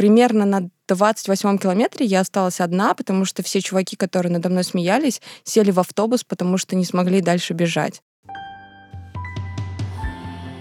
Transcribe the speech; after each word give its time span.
примерно 0.00 0.46
на 0.46 0.70
28-м 0.90 1.58
километре 1.58 2.06
я 2.06 2.20
осталась 2.20 2.62
одна, 2.62 2.94
потому 2.94 3.26
что 3.26 3.42
все 3.42 3.60
чуваки, 3.60 3.96
которые 3.96 4.32
надо 4.32 4.48
мной 4.48 4.64
смеялись, 4.64 5.20
сели 5.44 5.70
в 5.70 5.78
автобус, 5.78 6.24
потому 6.24 6.56
что 6.56 6.74
не 6.74 6.86
смогли 6.86 7.20
дальше 7.20 7.52
бежать. 7.52 8.00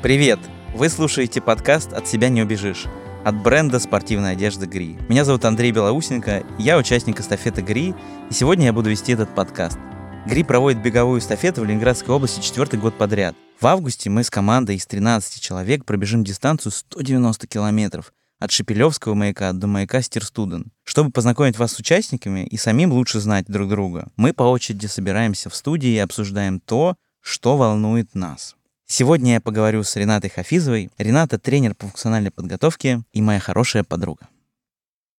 Привет! 0.01 0.39
Вы 0.75 0.89
слушаете 0.89 1.39
подкаст 1.39 1.93
«От 1.93 2.05
себя 2.05 2.27
не 2.27 2.41
убежишь» 2.41 2.83
от 3.23 3.41
бренда 3.41 3.79
спортивной 3.79 4.33
одежды 4.33 4.65
GRI. 4.65 4.97
Меня 5.07 5.23
зовут 5.23 5.45
Андрей 5.45 5.71
Белоусенко, 5.71 6.43
я 6.57 6.77
участник 6.77 7.21
эстафеты 7.21 7.61
GRI, 7.61 7.95
и 8.29 8.33
сегодня 8.33 8.65
я 8.65 8.73
буду 8.73 8.89
вести 8.89 9.13
этот 9.13 9.33
подкаст. 9.33 9.77
GRI 10.25 10.43
проводит 10.43 10.81
беговую 10.81 11.21
эстафету 11.21 11.61
в 11.61 11.65
Ленинградской 11.65 12.13
области 12.13 12.41
четвертый 12.41 12.77
год 12.77 12.97
подряд. 12.97 13.35
В 13.57 13.67
августе 13.67 14.09
мы 14.09 14.25
с 14.25 14.29
командой 14.29 14.75
из 14.75 14.85
13 14.85 15.41
человек 15.41 15.85
пробежим 15.85 16.25
дистанцию 16.25 16.73
190 16.73 17.47
километров 17.47 18.11
от 18.39 18.51
Шепелевского 18.51 19.13
маяка 19.13 19.51
до 19.53 19.67
маяка 19.67 20.01
Стирстуден. 20.01 20.71
Чтобы 20.83 21.11
познакомить 21.11 21.57
вас 21.57 21.73
с 21.73 21.79
участниками 21.79 22.45
и 22.45 22.57
самим 22.57 22.93
лучше 22.93 23.19
знать 23.19 23.45
друг 23.47 23.69
друга, 23.69 24.09
мы 24.15 24.33
по 24.33 24.43
очереди 24.43 24.87
собираемся 24.87 25.49
в 25.49 25.55
студии 25.55 25.89
и 25.89 25.99
обсуждаем 25.99 26.59
то, 26.59 26.95
что 27.21 27.57
волнует 27.57 28.15
нас. 28.15 28.55
Сегодня 28.87 29.33
я 29.33 29.41
поговорю 29.41 29.83
с 29.83 29.95
Ренатой 29.97 30.31
Хафизовой. 30.31 30.89
Рената— 30.97 31.37
тренер 31.39 31.75
по 31.75 31.85
функциональной 31.85 32.31
подготовке 32.31 33.03
и 33.11 33.21
моя 33.21 33.39
хорошая 33.39 33.83
подруга. 33.83 34.27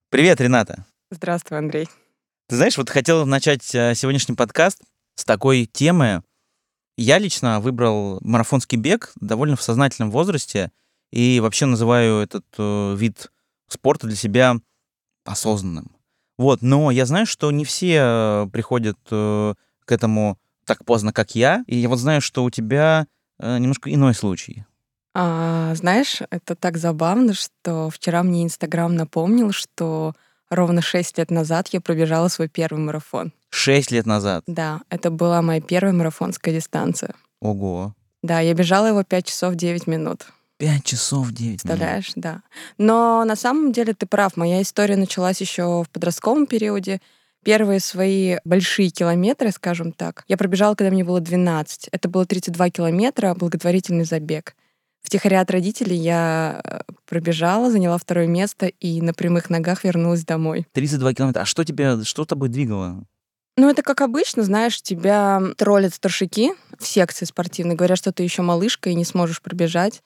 Привет, 0.08 0.40
Рената. 0.40 0.86
Здравствуй, 1.10 1.58
Андрей. 1.58 1.88
Ты 2.48 2.56
знаешь, 2.56 2.76
вот 2.76 2.90
хотел 2.90 3.26
начать 3.26 3.72
э, 3.74 3.94
сегодняшний 3.94 4.34
подкаст 4.34 4.82
с 5.14 5.24
такой 5.24 5.66
темы. 5.66 6.24
Я 6.96 7.18
лично 7.18 7.60
выбрал 7.60 8.18
марафонский 8.22 8.76
бег 8.76 9.12
довольно 9.20 9.54
в 9.54 9.62
сознательном 9.62 10.10
возрасте 10.10 10.72
и 11.10 11.40
вообще 11.40 11.66
называю 11.66 12.20
этот 12.22 12.44
э, 12.58 12.94
вид 12.96 13.30
спорта 13.68 14.06
для 14.06 14.16
себя 14.16 14.56
осознанным. 15.24 15.90
Вот, 16.38 16.62
но 16.62 16.90
я 16.90 17.06
знаю, 17.06 17.26
что 17.26 17.50
не 17.50 17.64
все 17.64 17.98
э, 18.00 18.46
приходят 18.52 18.98
э, 19.10 19.54
к 19.84 19.92
этому 19.92 20.38
так 20.64 20.84
поздно, 20.84 21.12
как 21.12 21.34
я, 21.34 21.64
и 21.66 21.76
я 21.76 21.88
вот 21.88 21.98
знаю, 21.98 22.20
что 22.20 22.44
у 22.44 22.50
тебя 22.50 23.06
Э, 23.40 23.58
немножко 23.58 23.92
иной 23.92 24.14
случай. 24.14 24.64
А, 25.14 25.74
знаешь, 25.74 26.20
это 26.30 26.54
так 26.54 26.76
забавно, 26.76 27.32
что 27.34 27.90
вчера 27.90 28.22
мне 28.22 28.44
Инстаграм 28.44 28.94
напомнил, 28.94 29.50
что 29.52 30.14
ровно 30.50 30.82
шесть 30.82 31.18
лет 31.18 31.30
назад 31.30 31.68
я 31.68 31.80
пробежала 31.80 32.28
свой 32.28 32.48
первый 32.48 32.78
марафон. 32.78 33.32
Шесть 33.48 33.90
лет 33.90 34.06
назад? 34.06 34.44
Да, 34.46 34.82
это 34.90 35.10
была 35.10 35.42
моя 35.42 35.60
первая 35.60 35.92
марафонская 35.92 36.54
дистанция. 36.54 37.14
Ого. 37.40 37.94
Да, 38.22 38.40
я 38.40 38.52
бежала 38.52 38.86
его 38.86 39.02
5 39.02 39.26
часов 39.26 39.54
9 39.54 39.86
минут. 39.86 40.26
Пять 40.60 40.84
часов 40.84 41.32
девять 41.32 41.62
Представляешь, 41.62 42.12
да. 42.16 42.42
Но 42.76 43.24
на 43.24 43.34
самом 43.34 43.72
деле 43.72 43.94
ты 43.94 44.04
прав. 44.04 44.36
Моя 44.36 44.60
история 44.60 44.98
началась 44.98 45.40
еще 45.40 45.84
в 45.84 45.88
подростковом 45.88 46.46
периоде. 46.46 47.00
Первые 47.42 47.80
свои 47.80 48.36
большие 48.44 48.90
километры, 48.90 49.52
скажем 49.52 49.92
так, 49.92 50.24
я 50.28 50.36
пробежала, 50.36 50.74
когда 50.74 50.90
мне 50.90 51.02
было 51.02 51.18
12. 51.18 51.88
Это 51.90 52.10
было 52.10 52.26
32 52.26 52.68
километра, 52.68 53.34
благотворительный 53.34 54.04
забег. 54.04 54.54
Втихаря 55.00 55.40
от 55.40 55.50
родителей 55.50 55.96
я 55.96 56.60
э, 56.62 56.80
пробежала, 57.08 57.70
заняла 57.70 57.96
второе 57.96 58.26
место 58.26 58.66
и 58.66 59.00
на 59.00 59.14
прямых 59.14 59.48
ногах 59.48 59.84
вернулась 59.84 60.26
домой. 60.26 60.66
32 60.72 61.14
километра. 61.14 61.40
А 61.40 61.46
что 61.46 61.64
тебя, 61.64 62.04
что 62.04 62.26
тобой 62.26 62.50
двигало? 62.50 63.02
Ну, 63.56 63.70
это 63.70 63.82
как 63.82 64.02
обычно, 64.02 64.42
знаешь, 64.42 64.82
тебя 64.82 65.40
троллят 65.56 65.94
старшики 65.94 66.52
в 66.78 66.86
секции 66.86 67.24
спортивной, 67.24 67.76
говорят, 67.76 67.96
что 67.96 68.12
ты 68.12 68.22
еще 68.22 68.42
малышка 68.42 68.90
и 68.90 68.94
не 68.94 69.06
сможешь 69.06 69.40
пробежать. 69.40 70.02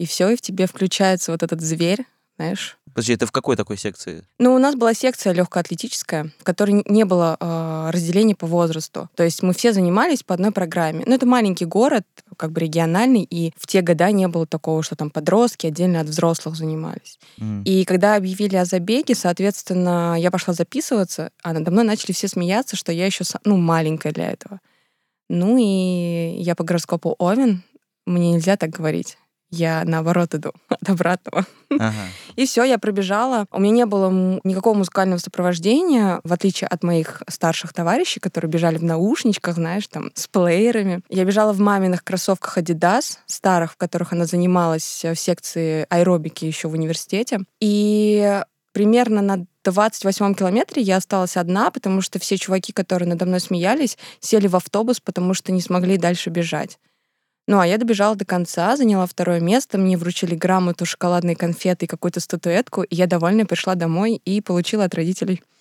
И 0.00 0.06
все, 0.06 0.30
и 0.30 0.36
в 0.36 0.40
тебе 0.40 0.66
включается 0.66 1.30
вот 1.30 1.42
этот 1.42 1.60
зверь, 1.60 2.06
знаешь. 2.36 2.78
Подожди, 2.86 3.12
это 3.12 3.26
в 3.26 3.32
какой 3.32 3.54
такой 3.54 3.76
секции? 3.76 4.24
Ну, 4.38 4.54
у 4.54 4.58
нас 4.58 4.74
была 4.74 4.94
секция 4.94 5.34
легкоатлетическая, 5.34 6.30
в 6.38 6.42
которой 6.42 6.82
не 6.86 7.04
было 7.04 7.36
э, 7.38 7.90
разделения 7.92 8.34
по 8.34 8.46
возрасту. 8.46 9.10
То 9.14 9.24
есть 9.24 9.42
мы 9.42 9.52
все 9.52 9.74
занимались 9.74 10.22
по 10.22 10.32
одной 10.32 10.52
программе. 10.52 11.04
Ну, 11.06 11.14
это 11.14 11.26
маленький 11.26 11.66
город, 11.66 12.06
как 12.38 12.50
бы 12.52 12.62
региональный, 12.62 13.24
и 13.24 13.52
в 13.58 13.66
те 13.66 13.82
года 13.82 14.10
не 14.10 14.26
было 14.26 14.46
такого, 14.46 14.82
что 14.82 14.96
там 14.96 15.10
подростки 15.10 15.66
отдельно 15.66 16.00
от 16.00 16.06
взрослых 16.06 16.56
занимались. 16.56 17.18
Mm. 17.38 17.64
И 17.64 17.84
когда 17.84 18.16
объявили 18.16 18.56
о 18.56 18.64
забеге, 18.64 19.14
соответственно, 19.14 20.16
я 20.18 20.30
пошла 20.30 20.54
записываться, 20.54 21.30
а 21.42 21.52
надо 21.52 21.70
мной 21.70 21.84
начали 21.84 22.12
все 22.12 22.26
смеяться, 22.26 22.74
что 22.74 22.90
я 22.90 23.04
еще, 23.04 23.24
ну, 23.44 23.58
маленькая 23.58 24.14
для 24.14 24.30
этого. 24.30 24.60
Ну 25.28 25.58
и 25.58 26.40
я 26.40 26.54
по 26.54 26.64
гороскопу 26.64 27.16
Овен, 27.18 27.62
мне 28.06 28.32
нельзя 28.32 28.56
так 28.56 28.70
говорить 28.70 29.18
я 29.50 29.82
наоборот 29.84 30.34
иду 30.34 30.52
от 30.68 30.88
обратного. 30.88 31.46
Ага. 31.70 31.94
И 32.36 32.46
все, 32.46 32.64
я 32.64 32.78
пробежала. 32.78 33.46
У 33.50 33.60
меня 33.60 33.72
не 33.72 33.86
было 33.86 34.40
никакого 34.44 34.74
музыкального 34.74 35.18
сопровождения, 35.18 36.20
в 36.24 36.32
отличие 36.32 36.68
от 36.68 36.82
моих 36.82 37.22
старших 37.28 37.72
товарищей, 37.72 38.20
которые 38.20 38.50
бежали 38.50 38.78
в 38.78 38.84
наушничках, 38.84 39.56
знаешь, 39.56 39.86
там, 39.88 40.10
с 40.14 40.26
плеерами. 40.28 41.02
Я 41.08 41.24
бежала 41.24 41.52
в 41.52 41.60
маминых 41.60 42.04
кроссовках 42.04 42.58
Adidas, 42.58 43.18
старых, 43.26 43.72
в 43.72 43.76
которых 43.76 44.12
она 44.12 44.24
занималась 44.24 45.04
в 45.04 45.16
секции 45.16 45.86
аэробики 45.88 46.44
еще 46.44 46.68
в 46.68 46.72
университете. 46.72 47.40
И 47.60 48.42
примерно 48.72 49.22
на 49.22 49.46
28-м 49.64 50.34
километре 50.34 50.82
я 50.82 50.96
осталась 50.96 51.36
одна, 51.36 51.70
потому 51.70 52.00
что 52.00 52.18
все 52.18 52.36
чуваки, 52.36 52.72
которые 52.72 53.08
надо 53.08 53.26
мной 53.26 53.40
смеялись, 53.40 53.98
сели 54.20 54.46
в 54.46 54.56
автобус, 54.56 55.00
потому 55.00 55.34
что 55.34 55.52
не 55.52 55.60
смогли 55.60 55.96
дальше 55.98 56.30
бежать. 56.30 56.78
Ну, 57.50 57.58
а 57.58 57.66
я 57.66 57.78
добежала 57.78 58.14
до 58.14 58.24
конца, 58.24 58.76
заняла 58.76 59.06
второе 59.06 59.40
место, 59.40 59.76
мне 59.76 59.96
вручили 59.96 60.36
грамоту, 60.36 60.86
шоколадные 60.86 61.34
конфеты 61.34 61.86
и 61.86 61.88
какую-то 61.88 62.20
статуэтку, 62.20 62.84
и 62.84 62.94
я 62.94 63.08
довольная 63.08 63.44
пришла 63.44 63.74
домой 63.74 64.22
и 64.24 64.40
получила 64.40 64.84
от 64.84 64.94
родителей. 64.94 65.42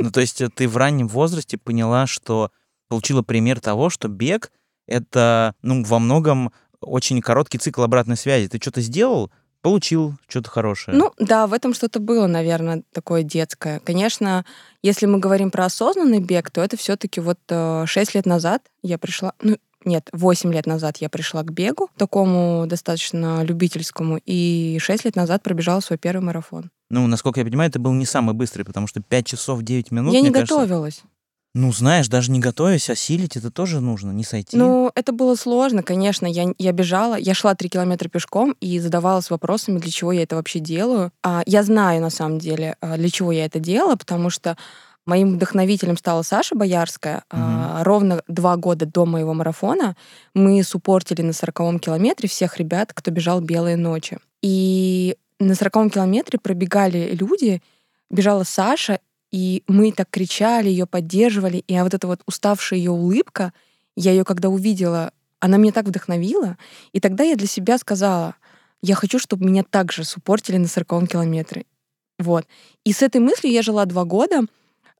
Ну, 0.00 0.12
то 0.12 0.20
есть 0.20 0.40
э, 0.40 0.48
ты 0.54 0.68
в 0.68 0.76
раннем 0.76 1.08
возрасте 1.08 1.58
поняла, 1.58 2.06
что 2.06 2.50
получила 2.88 3.22
пример 3.22 3.60
того, 3.60 3.90
что 3.90 4.06
бег— 4.06 4.52
это, 4.86 5.54
ну, 5.62 5.82
во 5.82 5.98
многом 5.98 6.52
очень 6.80 7.20
короткий 7.20 7.58
цикл 7.58 7.82
обратной 7.82 8.16
связи. 8.16 8.48
Ты 8.48 8.58
что-то 8.58 8.80
сделал, 8.80 9.32
получил 9.62 10.14
что-то 10.28 10.50
хорошее. 10.50 10.96
Ну 10.96 11.12
да, 11.18 11.48
в 11.48 11.54
этом 11.54 11.74
что-то 11.74 11.98
было, 11.98 12.28
наверное, 12.28 12.82
такое 12.92 13.24
детское. 13.24 13.80
Конечно, 13.80 14.44
если 14.82 15.06
мы 15.06 15.18
говорим 15.18 15.50
про 15.50 15.64
осознанный 15.64 16.20
бег, 16.20 16.50
то 16.50 16.60
это 16.60 16.76
все-таки 16.76 17.20
вот 17.20 17.38
6 17.48 17.50
э, 17.50 17.86
лет 18.14 18.26
назад 18.26 18.62
я 18.82 18.98
пришла, 18.98 19.32
ну 19.42 19.56
нет, 19.86 20.08
8 20.12 20.52
лет 20.52 20.66
назад 20.66 20.98
я 20.98 21.08
пришла 21.08 21.42
к 21.42 21.52
бегу, 21.52 21.88
такому 21.96 22.66
достаточно 22.66 23.42
любительскому, 23.42 24.20
и 24.24 24.78
6 24.80 25.04
лет 25.04 25.16
назад 25.16 25.42
пробежала 25.42 25.80
свой 25.80 25.98
первый 25.98 26.22
марафон. 26.22 26.70
Ну, 26.90 27.06
насколько 27.06 27.40
я 27.40 27.46
понимаю, 27.46 27.70
это 27.70 27.78
был 27.78 27.92
не 27.92 28.06
самый 28.06 28.34
быстрый, 28.34 28.64
потому 28.64 28.86
что 28.86 29.00
5 29.00 29.26
часов 29.26 29.62
9 29.62 29.90
минут, 29.90 30.12
Я 30.14 30.20
не 30.20 30.30
кажется... 30.30 30.54
готовилась. 30.54 31.02
Ну, 31.56 31.72
знаешь, 31.72 32.08
даже 32.08 32.32
не 32.32 32.40
готовясь, 32.40 32.90
осилить 32.90 33.36
это 33.36 33.48
тоже 33.48 33.80
нужно, 33.80 34.10
не 34.10 34.24
сойти. 34.24 34.56
Ну, 34.56 34.90
это 34.96 35.12
было 35.12 35.36
сложно, 35.36 35.84
конечно. 35.84 36.26
Я, 36.26 36.52
я 36.58 36.72
бежала, 36.72 37.14
я 37.14 37.32
шла 37.32 37.54
три 37.54 37.68
километра 37.68 38.08
пешком 38.08 38.56
и 38.60 38.80
задавалась 38.80 39.30
вопросами, 39.30 39.78
для 39.78 39.92
чего 39.92 40.10
я 40.10 40.24
это 40.24 40.34
вообще 40.34 40.58
делаю. 40.58 41.12
А, 41.22 41.44
я 41.46 41.62
знаю, 41.62 42.02
на 42.02 42.10
самом 42.10 42.40
деле, 42.40 42.76
а, 42.80 42.96
для 42.96 43.08
чего 43.08 43.30
я 43.30 43.44
это 43.44 43.60
делала, 43.60 43.94
потому 43.94 44.30
что 44.30 44.56
Моим 45.06 45.34
вдохновителем 45.34 45.96
стала 45.96 46.22
Саша 46.22 46.54
Боярская. 46.54 47.24
Угу. 47.30 47.40
А, 47.40 47.84
ровно 47.84 48.22
два 48.26 48.56
года 48.56 48.86
до 48.86 49.04
моего 49.04 49.34
марафона 49.34 49.96
мы 50.32 50.62
суппортили 50.62 51.22
на 51.22 51.32
сороковом 51.32 51.78
километре 51.78 52.28
всех 52.28 52.58
ребят, 52.58 52.92
кто 52.94 53.10
бежал 53.10 53.40
«Белые 53.40 53.76
ночи». 53.76 54.18
И 54.42 55.16
на 55.38 55.54
сороковом 55.54 55.90
километре 55.90 56.38
пробегали 56.38 57.14
люди, 57.14 57.62
бежала 58.10 58.44
Саша, 58.44 59.00
и 59.30 59.62
мы 59.66 59.92
так 59.92 60.08
кричали, 60.10 60.68
ее 60.68 60.86
поддерживали, 60.86 61.58
и 61.58 61.78
вот 61.80 61.92
эта 61.92 62.06
вот 62.06 62.20
уставшая 62.26 62.78
ее 62.78 62.92
улыбка, 62.92 63.52
я 63.96 64.12
ее 64.12 64.24
когда 64.24 64.48
увидела, 64.48 65.12
она 65.40 65.56
меня 65.56 65.72
так 65.72 65.86
вдохновила, 65.86 66.56
и 66.92 67.00
тогда 67.00 67.24
я 67.24 67.36
для 67.36 67.46
себя 67.46 67.76
сказала, 67.78 68.36
я 68.80 68.94
хочу, 68.94 69.18
чтобы 69.18 69.46
меня 69.46 69.64
также 69.64 70.04
суппортили 70.04 70.56
на 70.56 70.68
сороковом 70.68 71.06
километре. 71.06 71.66
Вот. 72.18 72.46
И 72.84 72.92
с 72.92 73.02
этой 73.02 73.20
мыслью 73.20 73.52
я 73.52 73.62
жила 73.62 73.84
два 73.86 74.04
года, 74.04 74.42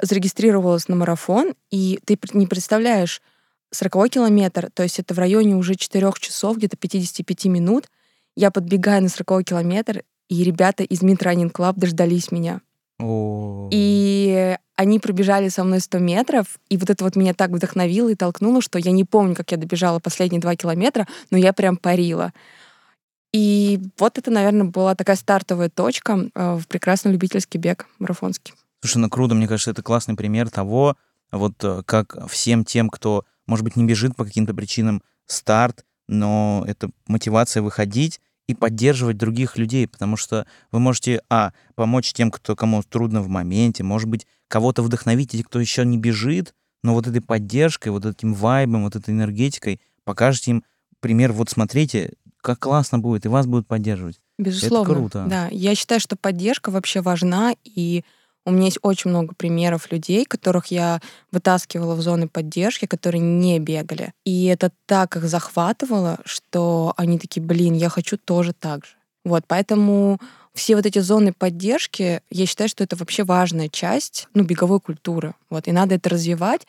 зарегистрировалась 0.00 0.88
на 0.88 0.96
марафон, 0.96 1.54
и 1.70 2.00
ты 2.04 2.18
не 2.32 2.46
представляешь, 2.46 3.22
40 3.70 4.10
километр, 4.10 4.70
то 4.72 4.82
есть 4.82 4.98
это 4.98 5.14
в 5.14 5.18
районе 5.18 5.56
уже 5.56 5.74
4 5.74 6.12
часов, 6.18 6.56
где-то 6.56 6.76
55 6.76 7.46
минут, 7.46 7.90
я 8.36 8.50
подбегаю 8.50 9.02
на 9.02 9.08
40 9.08 9.44
километр, 9.44 10.04
и 10.28 10.44
ребята 10.44 10.82
из 10.84 11.02
Mid 11.02 11.18
Running 11.18 11.52
Club 11.52 11.74
дождались 11.76 12.32
меня. 12.32 12.60
О. 12.98 13.68
И 13.72 14.56
они 14.76 14.98
пробежали 14.98 15.48
со 15.48 15.64
мной 15.64 15.80
100 15.80 15.98
метров, 15.98 16.58
и 16.68 16.76
вот 16.76 16.90
это 16.90 17.04
вот 17.04 17.16
меня 17.16 17.34
так 17.34 17.50
вдохновило 17.50 18.08
и 18.08 18.14
толкнуло, 18.14 18.60
что 18.60 18.78
я 18.78 18.92
не 18.92 19.04
помню, 19.04 19.34
как 19.34 19.50
я 19.52 19.56
добежала 19.56 19.98
последние 19.98 20.40
2 20.40 20.56
километра, 20.56 21.06
но 21.30 21.38
я 21.38 21.52
прям 21.52 21.76
парила. 21.76 22.32
И 23.32 23.80
вот 23.98 24.16
это, 24.18 24.30
наверное, 24.30 24.66
была 24.66 24.94
такая 24.94 25.16
стартовая 25.16 25.68
точка 25.68 26.30
э, 26.32 26.54
в 26.54 26.68
прекрасный 26.68 27.10
любительский 27.10 27.58
бег 27.58 27.88
марафонский. 27.98 28.54
Слушай, 28.84 28.98
ну 28.98 29.08
круто, 29.08 29.34
мне 29.34 29.48
кажется, 29.48 29.70
это 29.70 29.82
классный 29.82 30.14
пример 30.14 30.50
того, 30.50 30.98
вот 31.32 31.54
э, 31.64 31.82
как 31.86 32.28
всем 32.28 32.66
тем, 32.66 32.90
кто, 32.90 33.24
может 33.46 33.64
быть, 33.64 33.76
не 33.76 33.84
бежит 33.84 34.14
по 34.14 34.26
каким-то 34.26 34.52
причинам, 34.52 35.02
старт, 35.24 35.86
но 36.06 36.62
это 36.66 36.90
мотивация 37.06 37.62
выходить 37.62 38.20
и 38.46 38.54
поддерживать 38.54 39.16
других 39.16 39.56
людей, 39.56 39.88
потому 39.88 40.18
что 40.18 40.46
вы 40.70 40.80
можете, 40.80 41.22
а, 41.30 41.54
помочь 41.76 42.12
тем, 42.12 42.30
кто 42.30 42.54
кому 42.54 42.82
трудно 42.82 43.22
в 43.22 43.28
моменте, 43.28 43.82
может 43.82 44.06
быть, 44.06 44.26
кого-то 44.48 44.82
вдохновить, 44.82 45.34
кто 45.46 45.60
еще 45.60 45.86
не 45.86 45.96
бежит, 45.96 46.54
но 46.82 46.92
вот 46.92 47.06
этой 47.06 47.22
поддержкой, 47.22 47.88
вот 47.88 48.04
этим 48.04 48.34
вайбом, 48.34 48.84
вот 48.84 48.96
этой 48.96 49.14
энергетикой 49.14 49.80
покажете 50.04 50.50
им 50.50 50.64
пример, 51.00 51.32
вот 51.32 51.48
смотрите, 51.48 52.12
как 52.42 52.58
классно 52.58 52.98
будет, 52.98 53.24
и 53.24 53.28
вас 53.28 53.46
будут 53.46 53.66
поддерживать. 53.66 54.20
Безусловно. 54.36 54.92
Это 54.92 55.00
круто. 55.00 55.26
Да, 55.26 55.48
я 55.50 55.74
считаю, 55.74 56.02
что 56.02 56.16
поддержка 56.16 56.70
вообще 56.70 57.00
важна, 57.00 57.54
и 57.64 58.04
у 58.46 58.50
меня 58.50 58.66
есть 58.66 58.78
очень 58.82 59.10
много 59.10 59.34
примеров 59.34 59.90
людей, 59.90 60.24
которых 60.24 60.66
я 60.66 61.00
вытаскивала 61.32 61.94
в 61.94 62.02
зоны 62.02 62.28
поддержки, 62.28 62.86
которые 62.86 63.20
не 63.20 63.58
бегали. 63.58 64.12
И 64.24 64.46
это 64.46 64.70
так 64.86 65.16
их 65.16 65.24
захватывало, 65.24 66.20
что 66.24 66.92
они 66.96 67.18
такие, 67.18 67.42
блин, 67.42 67.74
я 67.74 67.88
хочу 67.88 68.18
тоже 68.18 68.52
так 68.52 68.84
же. 68.84 68.92
Вот, 69.24 69.44
поэтому 69.46 70.20
все 70.52 70.76
вот 70.76 70.86
эти 70.86 70.98
зоны 70.98 71.32
поддержки, 71.32 72.20
я 72.30 72.46
считаю, 72.46 72.68
что 72.68 72.84
это 72.84 72.96
вообще 72.96 73.24
важная 73.24 73.68
часть 73.68 74.28
ну, 74.34 74.44
беговой 74.44 74.80
культуры. 74.80 75.34
Вот, 75.48 75.66
и 75.66 75.72
надо 75.72 75.94
это 75.94 76.10
развивать. 76.10 76.66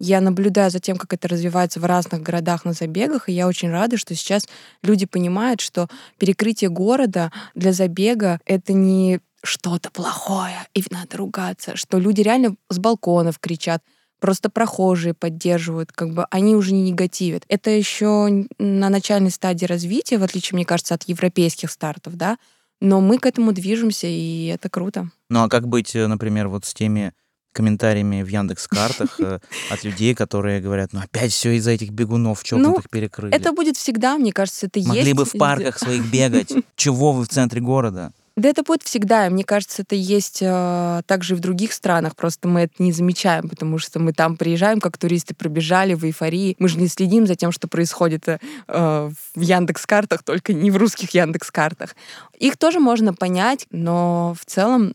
Я 0.00 0.20
наблюдаю 0.20 0.70
за 0.72 0.80
тем, 0.80 0.96
как 0.96 1.12
это 1.12 1.28
развивается 1.28 1.78
в 1.78 1.84
разных 1.84 2.22
городах 2.22 2.64
на 2.64 2.72
забегах, 2.72 3.28
и 3.28 3.32
я 3.32 3.46
очень 3.46 3.70
рада, 3.70 3.96
что 3.96 4.16
сейчас 4.16 4.48
люди 4.82 5.06
понимают, 5.06 5.60
что 5.60 5.86
перекрытие 6.18 6.70
города 6.70 7.30
для 7.54 7.72
забега— 7.72 8.40
это 8.44 8.72
не 8.72 9.20
что-то 9.42 9.90
плохое, 9.90 10.66
и 10.74 10.84
надо 10.90 11.16
ругаться, 11.16 11.76
что 11.76 11.98
люди 11.98 12.20
реально 12.20 12.56
с 12.68 12.78
балконов 12.78 13.38
кричат, 13.38 13.82
просто 14.20 14.50
прохожие 14.50 15.14
поддерживают, 15.14 15.90
как 15.92 16.14
бы 16.14 16.26
они 16.30 16.54
уже 16.54 16.72
не 16.72 16.90
негативят. 16.90 17.44
Это 17.48 17.70
еще 17.70 18.46
на 18.58 18.88
начальной 18.88 19.30
стадии 19.30 19.66
развития, 19.66 20.18
в 20.18 20.22
отличие, 20.22 20.56
мне 20.56 20.64
кажется, 20.64 20.94
от 20.94 21.02
европейских 21.04 21.70
стартов, 21.70 22.16
да, 22.16 22.38
но 22.80 23.00
мы 23.00 23.18
к 23.18 23.26
этому 23.26 23.52
движемся, 23.52 24.06
и 24.06 24.46
это 24.46 24.68
круто. 24.68 25.10
Ну 25.28 25.42
а 25.42 25.48
как 25.48 25.66
быть, 25.66 25.94
э, 25.96 26.06
например, 26.06 26.48
вот 26.48 26.64
с 26.64 26.74
теми 26.74 27.12
комментариями 27.52 28.22
в 28.22 28.28
Яндекс 28.28 28.66
Картах 28.68 29.20
э, 29.20 29.40
от 29.70 29.84
людей, 29.84 30.14
которые 30.14 30.60
говорят, 30.60 30.92
ну 30.92 31.00
опять 31.00 31.32
все 31.32 31.52
из-за 31.56 31.72
этих 31.72 31.90
бегунов 31.90 32.42
чокнутых 32.44 32.84
ну, 32.84 32.90
перекрыли. 32.90 33.34
Это 33.34 33.52
будет 33.52 33.76
всегда, 33.76 34.16
мне 34.18 34.32
кажется, 34.32 34.66
это 34.66 34.80
Могли 34.80 35.00
есть. 35.00 35.10
Могли 35.10 35.12
бы 35.14 35.24
в 35.24 35.38
парках 35.38 35.78
своих 35.78 36.10
бегать. 36.10 36.52
Чего 36.76 37.12
вы 37.12 37.24
в 37.24 37.28
центре 37.28 37.60
города? 37.60 38.12
Да 38.36 38.48
это 38.48 38.62
будет 38.62 38.82
всегда. 38.82 39.28
Мне 39.28 39.44
кажется, 39.44 39.82
это 39.82 39.94
есть 39.94 40.38
э, 40.40 41.02
также 41.06 41.34
и 41.34 41.36
в 41.36 41.40
других 41.40 41.72
странах. 41.72 42.16
Просто 42.16 42.48
мы 42.48 42.62
это 42.62 42.82
не 42.82 42.92
замечаем, 42.92 43.48
потому 43.48 43.78
что 43.78 43.98
мы 43.98 44.12
там 44.12 44.36
приезжаем, 44.36 44.80
как 44.80 44.96
туристы 44.96 45.34
пробежали 45.34 45.94
в 45.94 46.04
эйфории. 46.04 46.56
Мы 46.58 46.68
же 46.68 46.78
не 46.78 46.88
следим 46.88 47.26
за 47.26 47.34
тем, 47.34 47.52
что 47.52 47.68
происходит 47.68 48.28
э, 48.28 48.38
в 48.68 49.40
Яндекс-картах, 49.40 50.22
только 50.22 50.52
не 50.54 50.70
в 50.70 50.76
русских 50.76 51.10
Яндекс-картах. 51.10 51.94
Их 52.38 52.56
тоже 52.56 52.80
можно 52.80 53.12
понять, 53.12 53.66
но 53.70 54.34
в 54.40 54.46
целом 54.46 54.94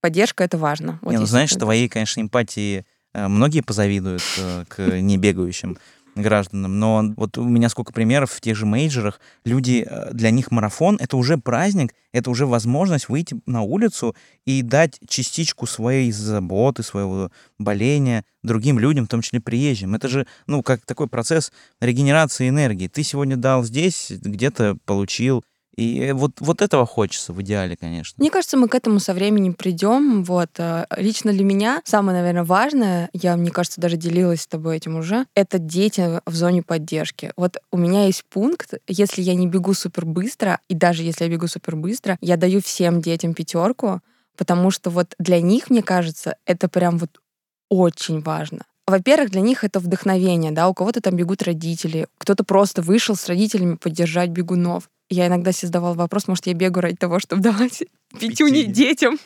поддержка 0.00 0.44
это 0.44 0.56
важно. 0.56 0.98
Вот 1.02 1.10
не, 1.10 1.18
ну 1.18 1.26
знаешь, 1.26 1.50
твоей, 1.52 1.88
конечно, 1.88 2.20
эмпатии 2.20 2.86
э, 3.12 3.28
многие 3.28 3.60
позавидуют 3.60 4.22
э, 4.38 4.64
к 4.68 4.78
небегающим 5.00 5.76
гражданам. 6.16 6.78
Но 6.78 7.14
вот 7.16 7.38
у 7.38 7.44
меня 7.44 7.68
сколько 7.68 7.92
примеров 7.92 8.32
в 8.32 8.40
тех 8.40 8.56
же 8.56 8.66
мейджерах. 8.66 9.20
Люди, 9.44 9.86
э, 9.88 10.12
для 10.12 10.30
них 10.30 10.50
марафон— 10.50 10.96
это 11.00 11.16
уже 11.16 11.38
праздник, 11.38 11.94
это 12.12 12.30
уже 12.30 12.46
возможность 12.46 13.08
выйти 13.08 13.36
на 13.46 13.62
улицу 13.62 14.16
и 14.44 14.62
дать 14.62 14.98
частичку 15.08 15.66
своей 15.66 16.10
заботы, 16.10 16.82
своего 16.82 17.30
боления 17.58 18.24
другим 18.42 18.78
людям, 18.78 19.04
в 19.04 19.08
том 19.08 19.20
числе 19.20 19.40
приезжим. 19.40 19.94
Это 19.94 20.08
же, 20.08 20.26
ну, 20.46 20.62
как 20.62 20.84
такой 20.86 21.08
процесс 21.08 21.52
регенерации 21.80 22.48
энергии. 22.48 22.88
Ты 22.88 23.02
сегодня 23.02 23.36
дал 23.36 23.62
здесь, 23.64 24.10
где-то 24.10 24.76
получил, 24.84 25.44
и 25.76 26.12
вот, 26.12 26.32
вот 26.40 26.62
этого 26.62 26.86
хочется 26.86 27.32
в 27.34 27.42
идеале, 27.42 27.76
конечно. 27.76 28.14
Мне 28.18 28.30
кажется, 28.30 28.56
мы 28.56 28.68
к 28.68 28.74
этому 28.74 28.98
со 28.98 29.12
временем 29.12 29.52
придем. 29.52 30.24
Вот. 30.24 30.50
Э, 30.58 30.86
лично 30.96 31.32
для 31.32 31.44
меня 31.44 31.82
самое, 31.84 32.18
наверное, 32.18 32.44
важное, 32.44 33.10
я, 33.12 33.36
мне 33.36 33.50
кажется, 33.50 33.80
даже 33.80 33.96
делилась 33.96 34.42
с 34.42 34.46
тобой 34.46 34.78
этим 34.78 34.96
уже, 34.96 35.26
это 35.34 35.58
дети 35.58 36.20
в 36.24 36.34
зоне 36.34 36.62
поддержки. 36.62 37.32
Вот 37.36 37.58
у 37.70 37.76
меня 37.76 38.06
есть 38.06 38.24
пункт, 38.24 38.74
если 38.88 39.20
я 39.20 39.34
не 39.34 39.46
бегу 39.46 39.74
супер 39.74 40.06
быстро, 40.06 40.60
и 40.68 40.74
даже 40.74 41.02
если 41.02 41.24
я 41.24 41.30
бегу 41.30 41.46
супер 41.46 41.76
быстро, 41.76 42.16
я 42.22 42.36
даю 42.38 42.62
всем 42.62 43.02
детям 43.02 43.34
пятерку, 43.34 44.00
потому 44.36 44.70
что 44.70 44.88
вот 44.88 45.14
для 45.18 45.40
них, 45.42 45.68
мне 45.68 45.82
кажется, 45.82 46.36
это 46.46 46.68
прям 46.68 46.96
вот 46.96 47.20
очень 47.68 48.20
важно. 48.20 48.64
Во-первых, 48.86 49.30
для 49.30 49.40
них 49.40 49.64
это 49.64 49.80
вдохновение, 49.80 50.52
да, 50.52 50.68
у 50.68 50.74
кого-то 50.74 51.00
там 51.00 51.16
бегут 51.16 51.42
родители, 51.42 52.06
кто-то 52.18 52.44
просто 52.44 52.82
вышел 52.82 53.16
с 53.16 53.26
родителями 53.26 53.74
поддержать 53.74 54.30
бегунов. 54.30 54.88
Я 55.10 55.26
иногда 55.26 55.50
себе 55.52 55.68
задавала 55.68 55.94
вопрос, 55.94 56.28
может, 56.28 56.46
я 56.46 56.54
бегу 56.54 56.80
ради 56.80 56.96
того, 56.96 57.18
чтобы 57.18 57.42
давать 57.42 57.82
пятюни 58.18 58.62
детям. 58.62 59.18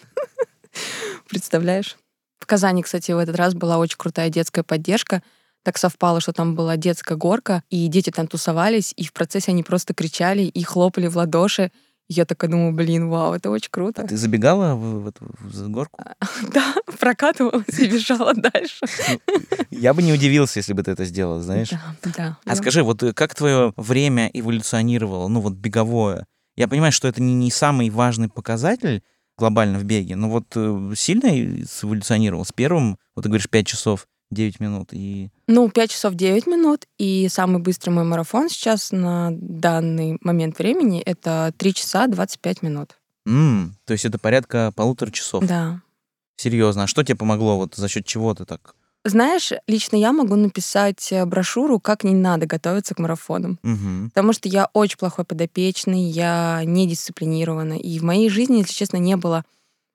Представляешь? 1.28 1.98
В 2.38 2.46
Казани, 2.46 2.82
кстати, 2.82 3.12
в 3.12 3.18
этот 3.18 3.36
раз 3.36 3.54
была 3.54 3.78
очень 3.78 3.98
крутая 3.98 4.30
детская 4.30 4.62
поддержка. 4.62 5.22
Так 5.62 5.76
совпало, 5.76 6.22
что 6.22 6.32
там 6.32 6.54
была 6.54 6.78
детская 6.78 7.16
горка, 7.16 7.62
и 7.68 7.86
дети 7.88 8.10
там 8.10 8.26
тусовались, 8.26 8.94
и 8.96 9.04
в 9.04 9.12
процессе 9.12 9.50
они 9.52 9.62
просто 9.62 9.92
кричали 9.92 10.44
и 10.44 10.62
хлопали 10.62 11.06
в 11.06 11.18
ладоши. 11.18 11.70
Я 12.12 12.24
такая 12.24 12.50
думаю, 12.50 12.72
блин, 12.72 13.08
вау, 13.08 13.34
это 13.34 13.50
очень 13.50 13.70
круто. 13.70 14.02
А 14.02 14.04
ты 14.04 14.16
забегала 14.16 14.74
в, 14.74 15.04
в, 15.04 15.12
в, 15.20 15.62
в 15.62 15.68
горку? 15.70 16.02
Да, 16.52 16.74
прокатывалась 16.98 17.78
и 17.78 17.86
бежала 17.86 18.34
дальше. 18.52 18.84
Я 19.70 19.94
бы 19.94 20.02
не 20.02 20.12
удивился, 20.12 20.58
если 20.58 20.72
бы 20.72 20.82
ты 20.82 20.90
это 20.90 21.04
сделала, 21.04 21.40
знаешь? 21.40 21.70
Да, 21.70 22.12
да. 22.16 22.38
А 22.44 22.56
скажи, 22.56 22.82
вот 22.82 23.00
э, 23.04 23.12
как 23.12 23.36
твое 23.36 23.72
время 23.76 24.28
эволюционировало, 24.34 25.28
ну 25.28 25.40
вот 25.40 25.52
беговое? 25.52 26.26
Я 26.56 26.66
понимаю, 26.66 26.90
что 26.90 27.06
это 27.06 27.22
не, 27.22 27.32
не 27.32 27.52
самый 27.52 27.90
важный 27.90 28.28
показатель 28.28 29.04
глобально 29.38 29.78
в 29.78 29.84
беге, 29.84 30.16
но 30.16 30.28
вот 30.28 30.46
э, 30.56 30.92
сильно 30.96 31.28
эволюционировал 31.28 32.44
с 32.44 32.50
первым, 32.50 32.98
вот 33.14 33.22
ты 33.22 33.28
говоришь, 33.28 33.48
5 33.48 33.66
часов, 33.68 34.08
9 34.30 34.60
минут. 34.60 34.88
И... 34.92 35.30
Ну, 35.46 35.68
5 35.68 35.90
часов 35.90 36.14
9 36.14 36.46
минут. 36.46 36.86
И 36.98 37.28
самый 37.30 37.60
быстрый 37.60 37.90
мой 37.90 38.04
марафон 38.04 38.48
сейчас 38.48 38.92
на 38.92 39.30
данный 39.32 40.18
момент 40.20 40.58
времени 40.58 41.00
это 41.00 41.52
3 41.56 41.74
часа 41.74 42.06
25 42.06 42.62
минут. 42.62 42.96
Mm, 43.28 43.70
то 43.84 43.92
есть 43.92 44.04
это 44.04 44.18
порядка 44.18 44.72
полутора 44.74 45.10
часов. 45.10 45.44
Да. 45.44 45.80
Серьезно. 46.36 46.84
А 46.84 46.86
что 46.86 47.02
тебе 47.02 47.16
помогло? 47.16 47.56
Вот 47.58 47.74
за 47.74 47.88
счет 47.88 48.06
чего 48.06 48.34
ты 48.34 48.44
так? 48.44 48.74
Знаешь, 49.04 49.52
лично 49.66 49.96
я 49.96 50.12
могу 50.12 50.36
написать 50.36 51.10
э, 51.10 51.24
брошюру, 51.24 51.80
как 51.80 52.04
не 52.04 52.14
надо 52.14 52.46
готовиться 52.46 52.94
к 52.94 52.98
марафонам. 52.98 53.58
Угу. 53.62 54.10
Потому 54.12 54.34
что 54.34 54.48
я 54.48 54.68
очень 54.74 54.98
плохой 54.98 55.24
подопечный, 55.24 56.02
я 56.02 56.62
не 56.64 56.86
дисциплинирована. 56.86 57.74
И 57.74 57.98
в 57.98 58.02
моей 58.02 58.28
жизни, 58.28 58.58
если 58.58 58.74
честно, 58.74 58.98
не 58.98 59.16
было 59.16 59.44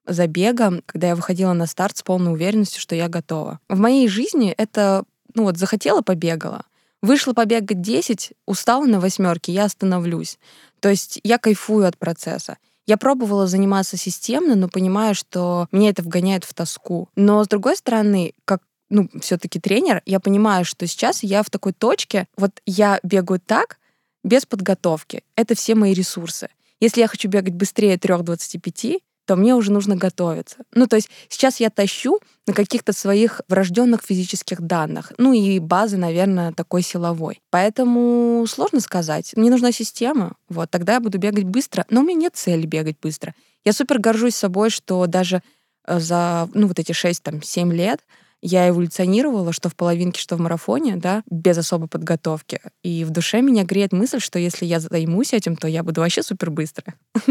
забега, 0.06 0.82
когда 0.86 1.08
я 1.08 1.16
выходила 1.16 1.54
на 1.54 1.68
старт 1.68 1.98
с 1.98 2.04
полной 2.04 2.34
уверенностью, 2.34 2.82
что 2.82 2.96
я 2.96 3.08
готова. 3.08 3.60
В 3.70 3.80
моей 3.80 4.08
жизни 4.08 4.54
это, 4.58 5.04
ну 5.34 5.44
вот, 5.44 5.58
захотела, 5.58 6.02
побегала. 6.02 6.66
Вышла 7.02 7.34
побегать 7.34 7.82
10, 7.82 8.34
устала 8.46 8.86
на 8.86 9.00
восьмерке, 9.00 9.52
я 9.52 9.66
остановлюсь. 9.66 10.40
То 10.80 10.90
есть 10.90 11.20
я 11.24 11.38
кайфую 11.38 11.88
от 11.88 11.98
процесса. 11.98 12.58
Я 12.88 12.98
пробовала 12.98 13.48
заниматься 13.48 13.98
системно, 13.98 14.56
но 14.56 14.70
понимаю, 14.70 15.16
что 15.16 15.68
меня 15.72 15.90
это 15.90 16.04
вгоняет 16.04 16.44
в 16.44 16.54
тоску. 16.54 17.10
Но 17.16 17.44
с 17.44 17.48
другой 17.48 17.76
стороны, 17.78 18.34
как 18.46 18.62
ну, 18.90 19.10
все-таки 19.20 19.60
тренер, 19.60 20.02
я 20.06 20.20
понимаю, 20.20 20.66
что 20.66 20.86
сейчас 20.86 21.24
я 21.24 21.42
в 21.44 21.50
такой 21.50 21.74
точке, 21.74 22.28
вот 22.38 22.62
я 22.66 23.00
бегаю 23.04 23.40
так, 23.40 23.80
без 24.24 24.46
подготовки. 24.46 25.24
Это 25.36 25.56
все 25.56 25.76
мои 25.76 25.94
ресурсы. 25.94 26.50
Если 26.80 27.02
я 27.02 27.08
хочу 27.08 27.28
бегать 27.28 27.54
быстрее 27.54 27.96
3.25, 27.98 29.02
то 29.26 29.36
мне 29.36 29.56
уже 29.56 29.72
нужно 29.72 29.96
готовиться. 29.96 30.58
Ну, 30.74 30.88
то 30.88 30.96
есть 30.96 31.10
сейчас 31.30 31.60
я 31.60 31.70
тащу 31.70 32.20
на 32.48 32.54
каких-то 32.54 32.94
своих 32.94 33.42
врожденных 33.48 34.02
физических 34.04 34.62
данных. 34.62 35.14
Ну 35.18 35.34
и 35.34 35.60
базы, 35.60 35.98
наверное, 35.98 36.54
такой 36.54 36.84
силовой. 36.84 37.42
Поэтому 37.50 38.46
сложно 38.48 38.80
сказать. 38.80 39.34
Мне 39.36 39.50
нужна 39.50 39.72
система. 39.72 40.36
Вот, 40.48 40.70
тогда 40.70 40.94
я 40.94 41.00
буду 41.00 41.18
бегать 41.18 41.46
быстро. 41.46 41.86
Но 41.90 42.02
у 42.02 42.04
меня 42.04 42.22
нет 42.22 42.36
цели 42.36 42.66
бегать 42.66 42.98
быстро. 43.02 43.34
Я 43.64 43.74
супер 43.74 44.00
горжусь 44.00 44.36
собой, 44.36 44.70
что 44.70 45.06
даже 45.08 45.42
э, 45.88 46.00
за 46.00 46.50
ну, 46.54 46.68
вот 46.68 46.80
эти 46.80 46.92
6-7 46.92 47.74
лет 47.74 48.02
я 48.42 48.70
эволюционировала, 48.70 49.54
что 49.54 49.70
в 49.70 49.76
половинке, 49.76 50.20
что 50.20 50.36
в 50.36 50.40
марафоне, 50.40 50.98
да, 50.98 51.24
без 51.30 51.58
особой 51.58 51.88
подготовки. 51.88 52.60
И 52.84 53.04
в 53.04 53.10
душе 53.10 53.42
меня 53.42 53.64
греет 53.64 53.92
мысль, 53.92 54.20
что 54.20 54.40
если 54.40 54.66
я 54.66 54.80
займусь 54.80 55.34
этим, 55.34 55.56
то 55.56 55.68
я 55.68 55.84
буду 55.84 56.02
вообще 56.02 56.24
супер 56.24 56.52
быстро. 56.52 56.94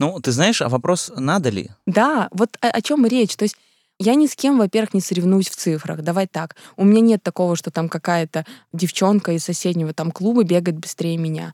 Ну, 0.00 0.20
ты 0.20 0.30
знаешь, 0.30 0.62
а 0.62 0.68
вопрос, 0.68 1.10
надо 1.16 1.48
ли? 1.48 1.70
Да, 1.84 2.28
вот 2.30 2.56
о, 2.60 2.68
о 2.68 2.80
чем 2.82 3.04
речь. 3.04 3.34
То 3.34 3.42
есть 3.42 3.56
я 3.98 4.14
ни 4.14 4.26
с 4.28 4.36
кем, 4.36 4.58
во-первых, 4.58 4.94
не 4.94 5.00
соревнуюсь 5.00 5.48
в 5.48 5.56
цифрах. 5.56 6.02
Давай 6.02 6.28
так. 6.28 6.54
У 6.76 6.84
меня 6.84 7.00
нет 7.00 7.22
такого, 7.24 7.56
что 7.56 7.72
там 7.72 7.88
какая-то 7.88 8.46
девчонка 8.72 9.32
из 9.32 9.42
соседнего 9.42 9.92
там 9.92 10.12
клуба 10.12 10.44
бегает 10.44 10.78
быстрее 10.78 11.16
меня. 11.16 11.52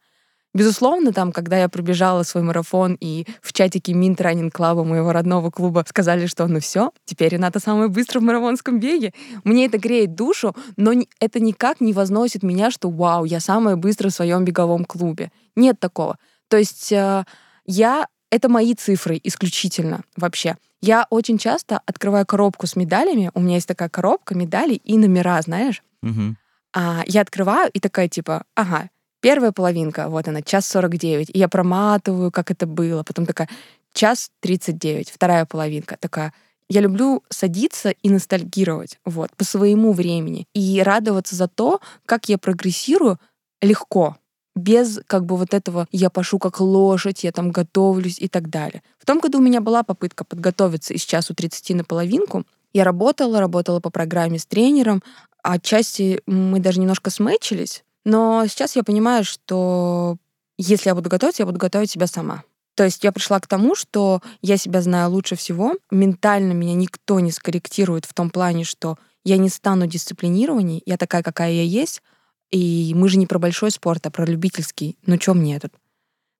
Безусловно, 0.54 1.12
там, 1.12 1.32
когда 1.32 1.58
я 1.58 1.68
пробежала 1.68 2.22
свой 2.22 2.44
марафон, 2.44 2.96
и 3.00 3.26
в 3.42 3.52
чатике 3.52 3.92
Mint 3.92 4.18
Running 4.18 4.52
Club 4.52 4.84
моего 4.84 5.12
родного 5.12 5.50
клуба 5.50 5.84
сказали, 5.86 6.26
что 6.26 6.46
ну 6.46 6.60
все, 6.60 6.92
теперь 7.04 7.30
Рената 7.30 7.58
самая 7.58 7.88
быстрая 7.88 8.22
в 8.22 8.24
марафонском 8.24 8.78
беге. 8.78 9.12
Мне 9.42 9.66
это 9.66 9.78
греет 9.78 10.14
душу, 10.14 10.54
но 10.76 10.92
это 11.18 11.40
никак 11.40 11.80
не 11.80 11.92
возносит 11.92 12.44
меня, 12.44 12.70
что 12.70 12.88
вау, 12.88 13.24
я 13.24 13.40
самая 13.40 13.74
быстрая 13.74 14.12
в 14.12 14.14
своем 14.14 14.44
беговом 14.44 14.84
клубе. 14.84 15.32
Нет 15.56 15.80
такого. 15.80 16.18
То 16.48 16.56
есть 16.56 16.92
э, 16.92 17.24
я 17.66 18.06
это 18.30 18.48
мои 18.48 18.74
цифры 18.74 19.20
исключительно 19.24 20.02
вообще. 20.16 20.56
Я 20.80 21.06
очень 21.10 21.38
часто 21.38 21.80
открываю 21.86 22.26
коробку 22.26 22.66
с 22.66 22.76
медалями. 22.76 23.30
У 23.34 23.40
меня 23.40 23.56
есть 23.56 23.66
такая 23.66 23.88
коробка 23.88 24.34
медалей 24.34 24.80
и 24.84 24.98
номера, 24.98 25.40
знаешь. 25.42 25.82
Угу. 26.02 26.36
А 26.74 27.02
я 27.06 27.22
открываю 27.22 27.70
и 27.72 27.80
такая 27.80 28.08
типа, 28.08 28.44
ага, 28.54 28.90
первая 29.24 29.52
половинка, 29.52 30.10
вот 30.10 30.28
она, 30.28 30.42
час 30.42 30.66
49. 30.66 31.30
И 31.32 31.38
я 31.38 31.48
проматываю, 31.48 32.30
как 32.30 32.50
это 32.50 32.66
было. 32.66 33.02
Потом 33.04 33.24
такая, 33.24 33.48
час 33.94 34.30
39, 34.40 35.08
вторая 35.08 35.46
половинка. 35.46 35.96
Такая, 35.98 36.34
я 36.68 36.82
люблю 36.82 37.22
садиться 37.30 37.88
и 37.88 38.10
ностальгировать, 38.10 38.98
вот, 39.06 39.34
по 39.34 39.44
своему 39.44 39.94
времени. 39.94 40.46
И 40.52 40.82
радоваться 40.82 41.36
за 41.36 41.48
то, 41.48 41.80
как 42.04 42.28
я 42.28 42.36
прогрессирую 42.36 43.18
легко 43.62 44.18
без 44.54 45.00
как 45.06 45.24
бы 45.24 45.38
вот 45.38 45.54
этого 45.54 45.88
«я 45.90 46.10
пошу 46.10 46.38
как 46.38 46.60
лошадь», 46.60 47.24
«я 47.24 47.32
там 47.32 47.50
готовлюсь» 47.50 48.18
и 48.18 48.28
так 48.28 48.50
далее. 48.50 48.82
В 48.98 49.06
том 49.06 49.20
году 49.20 49.38
у 49.38 49.42
меня 49.42 49.62
была 49.62 49.84
попытка 49.84 50.24
подготовиться 50.24 50.92
из 50.92 51.02
часу 51.02 51.34
30 51.34 51.76
на 51.76 51.84
половинку. 51.84 52.44
Я 52.74 52.84
работала, 52.84 53.40
работала 53.40 53.80
по 53.80 53.88
программе 53.88 54.38
с 54.38 54.44
тренером. 54.44 55.02
Отчасти 55.42 56.20
мы 56.26 56.60
даже 56.60 56.78
немножко 56.78 57.10
смычились. 57.10 57.84
Но 58.04 58.46
сейчас 58.46 58.76
я 58.76 58.84
понимаю, 58.84 59.24
что 59.24 60.16
если 60.58 60.88
я 60.88 60.94
буду 60.94 61.08
готовить, 61.08 61.38
я 61.38 61.46
буду 61.46 61.58
готовить 61.58 61.90
себя 61.90 62.06
сама. 62.06 62.44
То 62.74 62.84
есть 62.84 63.04
я 63.04 63.12
пришла 63.12 63.38
к 63.40 63.46
тому, 63.46 63.74
что 63.74 64.20
я 64.42 64.56
себя 64.56 64.82
знаю 64.82 65.10
лучше 65.10 65.36
всего. 65.36 65.74
Ментально 65.90 66.52
меня 66.52 66.74
никто 66.74 67.20
не 67.20 67.30
скорректирует 67.30 68.04
в 68.04 68.14
том 68.14 68.30
плане, 68.30 68.64
что 68.64 68.98
я 69.24 69.36
не 69.36 69.48
стану 69.48 69.86
дисциплинированней, 69.86 70.82
я 70.84 70.96
такая, 70.96 71.22
какая 71.22 71.52
я 71.52 71.62
есть, 71.62 72.02
и 72.50 72.92
мы 72.94 73.08
же 73.08 73.16
не 73.16 73.26
про 73.26 73.38
большой 73.38 73.70
спорт, 73.70 74.06
а 74.06 74.10
про 74.10 74.26
любительский. 74.26 74.98
Ну, 75.06 75.20
что 75.20 75.34
мне 75.34 75.56
этот? 75.56 75.72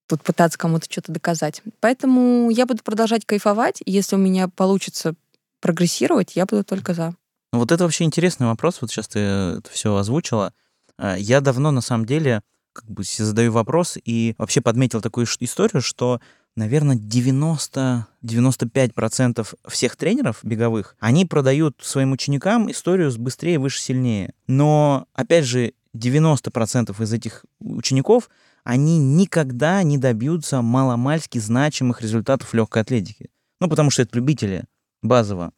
Тут 0.07 0.23
пытаться 0.23 0.59
кому-то 0.59 0.87
что-то 0.91 1.13
доказать. 1.13 1.63
Поэтому 1.81 2.51
я 2.51 2.67
буду 2.67 2.83
продолжать 2.83 3.25
кайфовать. 3.25 3.83
Если 3.87 4.17
у 4.17 4.19
меня 4.19 4.49
получится 4.49 5.15
прогрессировать, 5.61 6.37
я 6.37 6.45
буду 6.45 6.63
только 6.63 6.93
за. 6.93 7.15
Вот 7.53 7.73
это 7.73 7.85
вообще 7.85 8.05
интересный 8.05 8.47
вопрос. 8.47 8.79
Вот 8.81 8.91
сейчас 8.91 9.09
ты 9.09 9.21
это 9.21 9.71
все 9.71 9.97
озвучила. 9.97 10.53
А, 10.99 11.17
я 11.17 11.41
давно, 11.41 11.71
на 11.71 11.81
самом 11.81 12.07
деле, 12.07 12.43
как 12.73 12.91
бы 12.91 13.05
задаю 13.05 13.53
вопрос 13.53 13.97
и 14.05 14.35
вообще 14.39 14.61
подметил 14.61 15.01
такую 15.01 15.27
историю, 15.41 15.81
что 15.81 16.21
наверное, 16.57 16.97
90-95% 16.97 19.55
всех 19.67 19.97
тренеров 19.97 20.39
беговых, 20.43 20.97
они 21.01 21.27
продают 21.27 21.81
своим 21.83 22.13
ученикам 22.13 22.71
историю 22.71 23.11
с 23.11 23.17
быстрее, 23.17 23.59
выше, 23.59 23.81
сильнее. 23.81 24.35
Но, 24.47 25.09
опять 25.15 25.47
же, 25.47 25.73
90% 25.97 27.03
из 27.03 27.13
этих 27.13 27.45
учеников, 27.61 28.31
они 28.63 28.99
никогда 28.99 29.83
не 29.83 29.99
добьются 29.99 30.63
маломальски 30.63 31.39
значимых 31.39 32.03
результатов 32.03 32.55
легкой 32.55 32.83
атлетики. 32.83 33.31
Ну, 33.61 33.69
потому 33.69 33.91
что 33.91 34.03
это 34.03 34.17
любители 34.17 34.65
базово. 35.03 35.51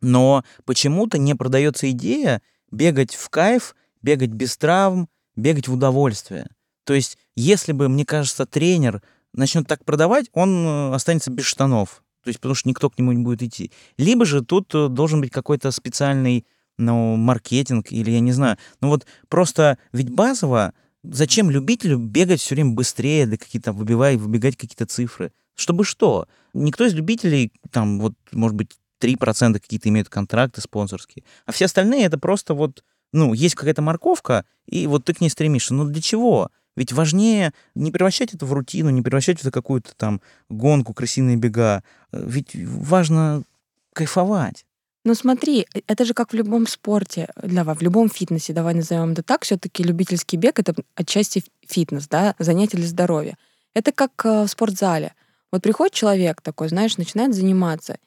Но 0.00 0.44
почему-то 0.64 1.18
не 1.18 1.34
продается 1.34 1.90
идея 1.90 2.40
бегать 2.70 3.14
в 3.14 3.28
кайф, 3.30 3.74
бегать 4.04 4.30
без 4.30 4.56
травм, 4.56 5.08
бегать 5.34 5.66
в 5.66 5.72
удовольствие. 5.72 6.48
То 6.84 6.94
есть, 6.94 7.18
если 7.34 7.72
бы, 7.72 7.88
мне 7.88 8.04
кажется, 8.04 8.46
тренер 8.46 9.02
начнет 9.32 9.66
так 9.66 9.84
продавать, 9.84 10.26
он 10.32 10.66
э, 10.66 10.94
останется 10.94 11.30
без 11.30 11.44
штанов. 11.44 12.04
То 12.22 12.28
есть, 12.28 12.38
потому 12.38 12.54
что 12.54 12.68
никто 12.68 12.90
к 12.90 12.98
нему 12.98 13.12
не 13.12 13.22
будет 13.22 13.42
идти. 13.42 13.72
Либо 13.96 14.24
же 14.26 14.44
тут 14.44 14.74
э, 14.74 14.88
должен 14.88 15.20
быть 15.20 15.30
какой-то 15.30 15.70
специальный 15.70 16.46
ну, 16.76 17.16
маркетинг 17.16 17.90
или 17.90 18.10
я 18.10 18.20
не 18.20 18.32
знаю. 18.32 18.58
Ну 18.80 18.88
вот 18.88 19.06
просто 19.28 19.78
ведь 19.92 20.10
базово 20.10 20.74
зачем 21.02 21.50
любителю 21.50 21.98
бегать 21.98 22.40
все 22.40 22.54
время 22.54 22.72
быстрее, 22.72 23.26
да 23.26 23.36
какие-то 23.36 23.72
выбивать, 23.72 24.16
выбегать 24.16 24.56
какие-то 24.56 24.86
цифры? 24.86 25.32
Чтобы 25.54 25.84
что? 25.84 26.26
Никто 26.52 26.84
из 26.84 26.94
любителей, 26.94 27.52
там, 27.70 28.00
вот, 28.00 28.14
может 28.32 28.56
быть, 28.56 28.76
3% 29.00 29.54
какие-то 29.54 29.88
имеют 29.88 30.08
контракты 30.08 30.60
спонсорские, 30.60 31.24
а 31.46 31.52
все 31.52 31.66
остальные 31.66 32.06
это 32.06 32.18
просто 32.18 32.54
вот, 32.54 32.82
ну, 33.14 33.32
есть 33.32 33.54
какая-то 33.54 33.80
морковка, 33.80 34.44
и 34.66 34.86
вот 34.86 35.04
ты 35.04 35.14
к 35.14 35.20
ней 35.20 35.30
стремишься. 35.30 35.72
Но 35.72 35.84
для 35.84 36.02
чего? 36.02 36.50
Ведь 36.76 36.92
важнее 36.92 37.52
не 37.74 37.92
превращать 37.92 38.34
это 38.34 38.44
в 38.44 38.52
рутину, 38.52 38.90
не 38.90 39.02
превращать 39.02 39.38
это 39.40 39.50
в 39.50 39.52
какую-то 39.52 39.92
там 39.96 40.20
гонку, 40.48 40.92
крысиные 40.92 41.36
бега. 41.36 41.84
Ведь 42.12 42.50
важно 42.54 43.44
кайфовать. 43.92 44.66
Ну 45.04 45.14
смотри, 45.14 45.66
э, 45.74 45.80
это 45.86 46.04
же 46.04 46.14
как 46.14 46.32
в 46.32 46.34
любом 46.34 46.66
спорте, 46.66 47.28
давай, 47.40 47.76
в 47.76 47.82
любом 47.82 48.08
фитнесе, 48.08 48.52
давай 48.52 48.74
назовем 48.74 49.12
это 49.12 49.22
так, 49.22 49.44
все-таки 49.44 49.82
любительский 49.82 50.36
бег 50.36 50.58
это 50.58 50.74
отчасти 50.94 51.44
фитнес, 51.66 52.08
да, 52.08 52.34
занятие 52.38 52.78
для 52.78 52.88
здоровья. 52.88 53.36
Это 53.74 53.92
как 53.92 54.12
э, 54.24 54.44
в 54.44 54.48
спортзале. 54.48 55.14
Вот 55.52 55.62
приходит 55.62 55.92
человек 55.92 56.40
такой, 56.40 56.68
знаешь, 56.68 56.96
начинает 56.96 57.34
заниматься, 57.34 57.98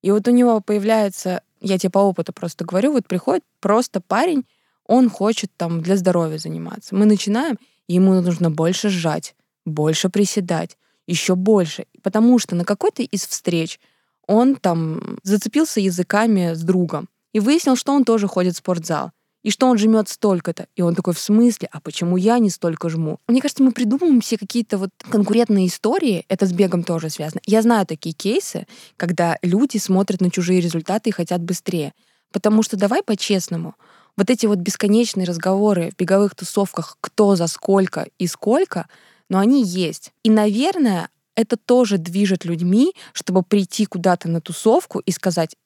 и 0.00 0.10
вот 0.10 0.28
у 0.28 0.30
него 0.30 0.60
появляется, 0.60 1.42
я 1.60 1.76
тебе 1.76 1.90
по 1.90 1.98
опыту 1.98 2.32
просто 2.32 2.64
говорю, 2.64 2.92
вот 2.92 3.06
приходит 3.06 3.42
просто 3.60 4.00
парень, 4.00 4.44
он 4.86 5.10
хочет 5.10 5.50
там 5.56 5.80
для 5.80 5.96
здоровья 5.96 6.38
заниматься. 6.38 6.94
Мы 6.94 7.06
начинаем, 7.06 7.58
ему 7.88 8.20
нужно 8.20 8.50
больше 8.50 8.88
сжать, 8.88 9.34
больше 9.64 10.08
приседать, 10.08 10.76
еще 11.06 11.34
больше, 11.34 11.86
потому 12.02 12.38
что 12.38 12.54
на 12.54 12.64
какой-то 12.64 13.02
из 13.02 13.26
встреч— 13.26 13.80
он 14.26 14.56
там 14.56 15.18
зацепился 15.22 15.80
языками 15.80 16.54
с 16.54 16.62
другом 16.62 17.08
и 17.32 17.40
выяснил, 17.40 17.76
что 17.76 17.92
он 17.92 18.04
тоже 18.04 18.28
ходит 18.28 18.54
в 18.54 18.58
спортзал 18.58 19.10
и 19.42 19.50
что 19.50 19.66
он 19.66 19.76
жмет 19.76 20.08
столько-то. 20.08 20.68
И 20.74 20.80
он 20.80 20.94
такой, 20.94 21.12
в 21.12 21.18
смысле? 21.18 21.68
А 21.70 21.80
почему 21.80 22.16
я 22.16 22.38
не 22.38 22.48
столько 22.48 22.88
жму? 22.88 23.18
Мне 23.28 23.42
кажется, 23.42 23.62
мы 23.62 23.72
придумываем 23.72 24.22
все 24.22 24.38
какие-то 24.38 24.78
вот 24.78 24.90
конкурентные 25.10 25.66
истории. 25.66 26.24
Это 26.28 26.46
с 26.46 26.52
бегом 26.52 26.82
тоже 26.82 27.10
связано. 27.10 27.42
Я 27.44 27.60
знаю 27.60 27.84
такие 27.84 28.14
кейсы, 28.14 28.66
когда 28.96 29.36
люди 29.42 29.76
смотрят 29.76 30.22
на 30.22 30.30
чужие 30.30 30.62
результаты 30.62 31.10
и 31.10 31.12
хотят 31.12 31.42
быстрее. 31.42 31.92
Потому 32.32 32.62
что 32.62 32.78
давай 32.78 33.02
по-честному, 33.02 33.74
вот 34.16 34.30
эти 34.30 34.46
вот 34.46 34.58
бесконечные 34.58 35.26
разговоры 35.26 35.90
в 35.90 35.96
беговых 35.96 36.34
тусовках, 36.34 36.96
кто 37.00 37.36
за 37.36 37.46
сколько 37.46 38.08
и 38.18 38.26
сколько, 38.26 38.88
но 39.28 39.38
они 39.38 39.64
есть. 39.64 40.12
И, 40.22 40.30
наверное, 40.30 41.08
это 41.36 41.56
тоже 41.56 41.98
движет 41.98 42.44
людьми, 42.44 42.94
чтобы 43.12 43.42
прийти 43.42 43.86
куда-то 43.86 44.28
на 44.28 44.40
тусовку 44.40 45.00
и 45.00 45.10
сказать, 45.10 45.56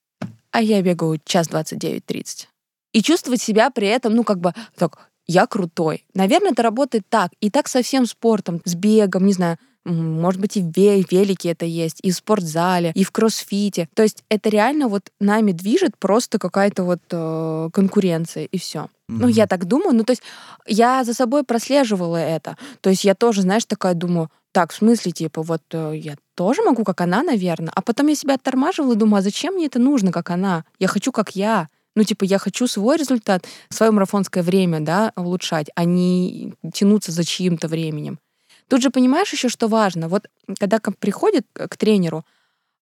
а 0.50 0.62
я 0.62 0.81
бегаю 0.81 1.21
час 1.25 1.49
29-30. 1.49 2.47
И 2.93 3.02
чувствовать 3.02 3.43
себя 3.43 3.71
при 3.71 3.88
этом, 3.88 4.14
ну, 4.14 4.25
как 4.25 4.40
бы, 4.40 4.55
так, 4.76 5.11
я 5.26 5.47
крутой. 5.47 6.07
Наверное, 6.14 6.52
это 6.52 6.62
работает 6.62 7.05
так. 7.09 7.33
И 7.40 7.50
так 7.50 7.69
со 7.69 7.83
всем 7.83 8.07
спортом, 8.07 8.62
с 8.64 8.75
бегом, 8.75 9.26
не 9.26 9.35
знаю, 9.35 9.59
может 9.92 10.40
быть, 10.40 10.57
и 10.57 10.62
в 10.62 10.75
велике 10.76 11.50
это 11.50 11.64
есть, 11.64 11.99
и 12.02 12.11
в 12.11 12.14
спортзале, 12.14 12.92
и 12.95 13.04
в 13.04 13.11
кроссфите. 13.11 13.88
То 13.95 14.02
есть 14.02 14.25
это 14.28 14.49
реально 14.49 14.88
вот 14.88 15.11
нами 15.21 15.52
движет 15.52 15.97
просто 15.99 16.38
какая-то 16.38 16.85
вот 16.85 17.00
э, 17.11 17.71
конкуренция, 17.73 18.45
и 18.45 18.59
все. 18.59 18.80
Mm-hmm. 18.80 18.88
Ну, 19.21 19.28
я 19.28 19.47
так 19.47 19.64
думаю. 19.64 19.95
Ну, 19.95 20.04
то 20.04 20.12
есть 20.12 20.23
я 20.66 21.04
за 21.04 21.14
собой 21.14 21.45
прослеживала 21.45 22.16
это. 22.16 22.57
То 22.80 22.90
есть 22.90 23.04
я 23.04 23.14
тоже, 23.14 23.42
знаешь, 23.42 23.64
такая 23.64 23.95
думаю, 23.95 24.30
так, 24.52 24.73
в 24.73 24.76
смысле, 24.76 25.12
типа, 25.12 25.42
вот 25.42 25.62
э, 25.73 25.92
я 25.97 26.16
тоже 26.35 26.62
могу, 26.62 26.85
как 26.85 27.00
она, 27.00 27.23
наверное. 27.23 27.73
А 27.75 27.83
потом 27.83 28.09
я 28.09 28.14
себя 28.14 28.35
оттормаживала 28.35 28.92
и 28.92 28.97
думаю, 28.97 29.21
а 29.21 29.23
зачем 29.23 29.54
мне 29.54 29.66
это 29.66 29.78
нужно, 29.78 30.12
как 30.12 30.30
она? 30.30 30.64
Я 30.78 30.88
хочу, 30.88 31.12
как 31.12 31.37
я. 31.37 31.68
Ну, 31.95 32.04
типа, 32.04 32.25
я 32.25 32.38
хочу 32.38 32.66
свой 32.66 32.97
результат, 32.97 33.47
свое 33.71 33.92
марафонское 33.92 34.42
время, 34.42 34.80
да, 34.80 35.12
улучшать, 35.16 35.68
а 35.75 35.85
не 35.85 36.54
тянуться 36.73 37.12
за 37.12 37.25
чьим-то 37.25 37.68
временем. 37.68 38.18
Тут 38.68 38.82
же 38.82 38.90
понимаешь 38.90 39.32
еще, 39.32 39.48
что 39.48 39.68
важно. 39.68 40.08
Вот 40.08 40.28
когда 40.58 40.78
приходит 40.78 41.46
к 41.52 41.76
тренеру, 41.76 42.25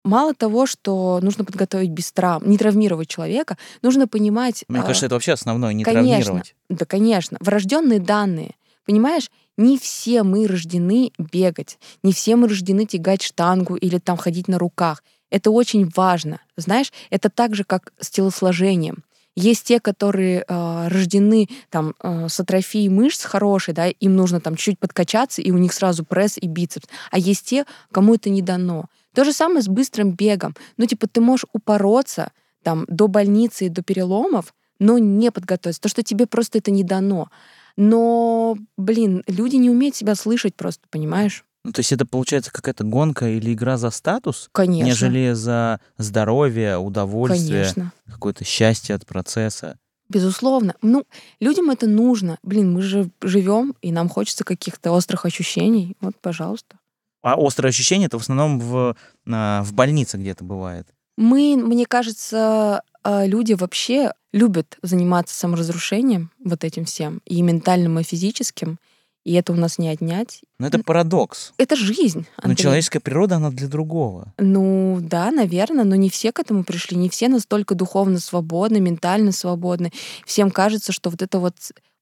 мало 0.04 0.34
того, 0.34 0.66
что 0.66 1.20
нужно 1.22 1.44
подготовить 1.44 1.90
без 1.90 2.12
травм, 2.12 2.48
не 2.48 2.58
травмировать 2.58 3.08
человека, 3.08 3.58
нужно 3.82 4.08
понимать... 4.08 4.64
Мне 4.68 4.80
а, 4.80 4.84
кажется, 4.84 5.06
это 5.06 5.16
вообще 5.16 5.32
основное, 5.32 5.72
не 5.72 5.84
конечно, 5.84 6.08
травмировать. 6.08 6.54
Да, 6.68 6.84
конечно. 6.86 7.36
Врожденные 7.40 8.00
данные. 8.00 8.54
Понимаешь, 8.84 9.30
не 9.56 9.78
все 9.78 10.22
мы 10.22 10.46
рождены 10.46 11.12
бегать, 11.18 11.78
не 12.02 12.12
все 12.12 12.36
мы 12.36 12.48
рождены 12.48 12.86
тягать 12.86 13.22
штангу 13.22 13.76
или 13.76 13.98
там 13.98 14.16
ходить 14.16 14.48
на 14.48 14.58
руках. 14.58 15.02
Это 15.30 15.50
очень 15.50 15.90
важно. 15.94 16.40
Знаешь, 16.56 16.92
это 17.10 17.30
так 17.30 17.54
же, 17.54 17.64
как 17.64 17.92
с 18.00 18.10
телосложением. 18.10 19.04
Есть 19.34 19.64
те, 19.64 19.80
которые 19.80 20.44
э, 20.46 20.88
рождены 20.88 21.48
там 21.70 21.94
э, 22.02 22.28
с 22.28 22.38
атрофией 22.38 22.88
мышц 22.88 23.24
хорошей, 23.24 23.72
да, 23.72 23.88
им 23.88 24.14
нужно 24.14 24.40
там 24.40 24.56
чуть 24.56 24.78
подкачаться, 24.78 25.40
и 25.40 25.50
у 25.50 25.58
них 25.58 25.72
сразу 25.72 26.04
пресс 26.04 26.36
и 26.38 26.46
бицепс. 26.46 26.88
А 27.10 27.18
есть 27.18 27.46
те, 27.46 27.64
кому 27.90 28.14
это 28.14 28.28
не 28.28 28.42
дано. 28.42 28.86
То 29.14 29.24
же 29.24 29.32
самое 29.32 29.62
с 29.62 29.68
быстрым 29.68 30.12
бегом. 30.12 30.54
Ну, 30.76 30.86
типа, 30.86 31.06
ты 31.06 31.20
можешь 31.20 31.46
упороться 31.52 32.32
там 32.62 32.84
до 32.88 33.08
больницы 33.08 33.66
и 33.66 33.70
до 33.70 33.82
переломов, 33.82 34.54
но 34.78 34.98
не 34.98 35.30
подготовиться, 35.30 35.80
то, 35.80 35.88
что 35.88 36.02
тебе 36.02 36.26
просто 36.26 36.58
это 36.58 36.70
не 36.70 36.84
дано. 36.84 37.28
Но, 37.76 38.56
блин, 38.76 39.22
люди 39.26 39.56
не 39.56 39.70
умеют 39.70 39.96
себя 39.96 40.14
слышать 40.14 40.54
просто, 40.54 40.86
понимаешь? 40.90 41.44
Ну, 41.64 41.72
то 41.72 41.80
есть 41.80 41.92
это 41.92 42.04
получается 42.04 42.50
какая-то 42.50 42.84
гонка 42.84 43.28
или 43.28 43.52
игра 43.52 43.76
за 43.76 43.90
статус, 43.90 44.48
Конечно. 44.52 44.84
нежели 44.84 45.32
за 45.32 45.80
здоровье, 45.96 46.76
удовольствие, 46.78 47.62
Конечно. 47.62 47.92
какое-то 48.06 48.44
счастье 48.44 48.94
от 48.96 49.06
процесса. 49.06 49.78
Безусловно. 50.08 50.74
Ну, 50.82 51.04
людям 51.40 51.70
это 51.70 51.86
нужно. 51.86 52.38
Блин, 52.42 52.72
мы 52.72 52.82
же 52.82 53.10
живем, 53.22 53.74
и 53.80 53.92
нам 53.92 54.08
хочется 54.08 54.44
каких-то 54.44 54.92
острых 54.92 55.24
ощущений. 55.24 55.96
Вот, 56.00 56.14
пожалуйста. 56.20 56.78
А 57.22 57.36
острые 57.36 57.70
ощущения 57.70 58.06
это 58.06 58.18
в 58.18 58.22
основном 58.22 58.58
в, 58.58 58.96
а, 59.30 59.62
в 59.62 59.72
больнице 59.72 60.18
где-то 60.18 60.44
бывает. 60.44 60.88
Мы, 61.16 61.56
мне 61.56 61.86
кажется, 61.86 62.82
а, 63.04 63.26
люди 63.26 63.52
вообще 63.52 64.12
любят 64.32 64.78
заниматься 64.82 65.34
саморазрушением, 65.34 66.30
вот 66.44 66.64
этим 66.64 66.84
всем, 66.84 67.20
и 67.24 67.40
ментальным, 67.42 67.98
и 67.98 68.02
физическим, 68.02 68.78
и 69.24 69.34
это 69.34 69.52
у 69.52 69.56
нас 69.56 69.78
не 69.78 69.88
отнять. 69.88 70.40
Но 70.58 70.66
это 70.66 70.80
парадокс. 70.80 71.52
Это 71.56 71.76
жизнь. 71.76 72.26
Андрей. 72.36 72.48
Но 72.50 72.54
человеческая 72.54 73.00
природа, 73.00 73.36
она 73.36 73.50
для 73.50 73.68
другого. 73.68 74.32
Ну 74.38 74.98
да, 75.00 75.30
наверное, 75.30 75.84
но 75.84 75.94
не 75.94 76.10
все 76.10 76.32
к 76.32 76.40
этому 76.40 76.64
пришли, 76.64 76.96
не 76.96 77.08
все 77.08 77.28
настолько 77.28 77.74
духовно 77.74 78.18
свободны, 78.18 78.80
ментально 78.80 79.32
свободны. 79.32 79.92
Всем 80.26 80.50
кажется, 80.50 80.92
что 80.92 81.10
вот 81.10 81.22
это 81.22 81.38
вот 81.38 81.54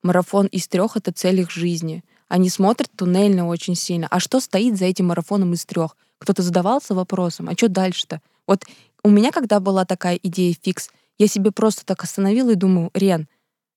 марафон 0.02 0.46
из 0.46 0.66
трех 0.68 0.96
это 0.96 1.12
цель 1.12 1.40
их 1.40 1.50
жизни. 1.50 2.02
Они 2.28 2.48
смотрят 2.48 2.90
туннельно 2.96 3.48
очень 3.48 3.74
сильно. 3.74 4.06
А 4.10 4.20
что 4.20 4.40
стоит 4.40 4.78
за 4.78 4.86
этим 4.86 5.08
марафоном 5.08 5.52
из 5.52 5.64
трех? 5.66 5.96
Кто-то 6.18 6.42
задавался 6.42 6.94
вопросом, 6.94 7.48
а 7.48 7.52
что 7.52 7.68
дальше-то? 7.68 8.20
Вот 8.46 8.64
у 9.02 9.10
меня, 9.10 9.30
когда 9.30 9.60
была 9.60 9.84
такая 9.84 10.18
идея 10.22 10.54
фикс, 10.60 10.90
я 11.18 11.26
себе 11.26 11.50
просто 11.50 11.84
так 11.84 12.02
остановила 12.02 12.50
и 12.50 12.56
думаю, 12.56 12.90
Рен, 12.94 13.28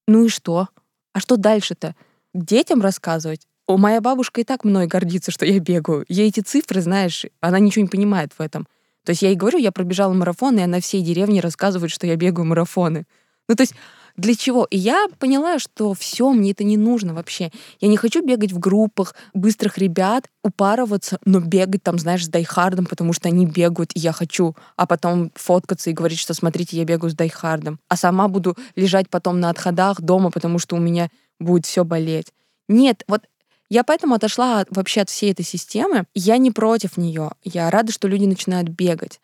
ну 0.07 0.25
и 0.25 0.29
что? 0.29 0.69
А 1.13 1.19
что 1.19 1.35
дальше-то? 1.37 1.95
Детям 2.33 2.81
рассказывать? 2.81 3.47
О, 3.67 3.77
моя 3.77 4.01
бабушка 4.01 4.41
и 4.41 4.43
так 4.43 4.63
мной 4.63 4.87
гордится, 4.87 5.31
что 5.31 5.45
я 5.45 5.59
бегаю. 5.59 6.03
Ей 6.09 6.29
эти 6.29 6.41
цифры, 6.41 6.81
знаешь, 6.81 7.25
она 7.39 7.59
ничего 7.59 7.83
не 7.83 7.89
понимает 7.89 8.31
в 8.37 8.41
этом. 8.41 8.67
То 9.05 9.11
есть 9.11 9.21
я 9.21 9.29
ей 9.29 9.35
говорю, 9.35 9.59
я 9.59 9.71
пробежала 9.71 10.13
марафон, 10.13 10.57
и 10.57 10.61
она 10.61 10.79
всей 10.79 11.01
деревне 11.01 11.41
рассказывает, 11.41 11.91
что 11.91 12.07
я 12.07 12.15
бегаю 12.15 12.45
марафоны. 12.45 13.05
Ну, 13.47 13.55
то 13.55 13.61
есть 13.61 13.73
для 14.15 14.35
чего? 14.35 14.65
И 14.69 14.77
я 14.77 15.07
поняла, 15.17 15.57
что 15.57 15.93
все, 15.93 16.31
мне 16.31 16.51
это 16.51 16.63
не 16.63 16.77
нужно 16.77 17.13
вообще. 17.13 17.51
Я 17.81 17.87
не 17.87 17.97
хочу 17.97 18.23
бегать 18.25 18.51
в 18.51 18.59
группах 18.59 19.15
быстрых 19.33 19.77
ребят, 19.77 20.29
упарываться, 20.43 21.17
но 21.25 21.39
бегать 21.39 21.81
там, 21.83 21.97
знаешь, 21.97 22.25
с 22.25 22.29
дайхардом, 22.29 22.85
потому 22.85 23.13
что 23.13 23.29
они 23.29 23.47
бегают, 23.47 23.91
и 23.95 23.99
я 23.99 24.11
хочу, 24.11 24.55
а 24.75 24.85
потом 24.85 25.31
фоткаться 25.35 25.89
и 25.89 25.93
говорить, 25.93 26.19
что 26.19 26.33
смотрите, 26.33 26.77
я 26.77 26.85
бегаю 26.85 27.09
с 27.09 27.15
дайхардом. 27.15 27.79
А 27.89 27.97
сама 27.97 28.27
буду 28.27 28.55
лежать 28.75 29.09
потом 29.09 29.39
на 29.39 29.49
отходах 29.49 29.99
дома, 29.99 30.29
потому 30.29 30.59
что 30.59 30.75
у 30.75 30.79
меня 30.79 31.09
будет 31.43 31.65
все 31.65 31.83
болеть. 31.83 32.33
Нет, 32.67 33.03
вот 33.07 33.23
я 33.69 33.83
поэтому 33.83 34.15
отошла 34.15 34.65
вообще 34.69 35.01
от 35.01 35.09
всей 35.09 35.31
этой 35.31 35.43
системы. 35.43 36.05
Я 36.13 36.37
не 36.37 36.51
против 36.51 36.97
нее. 36.97 37.31
Я 37.43 37.69
рада, 37.69 37.91
что 37.91 38.07
люди 38.07 38.25
начинают 38.25 38.69
бегать. 38.69 39.19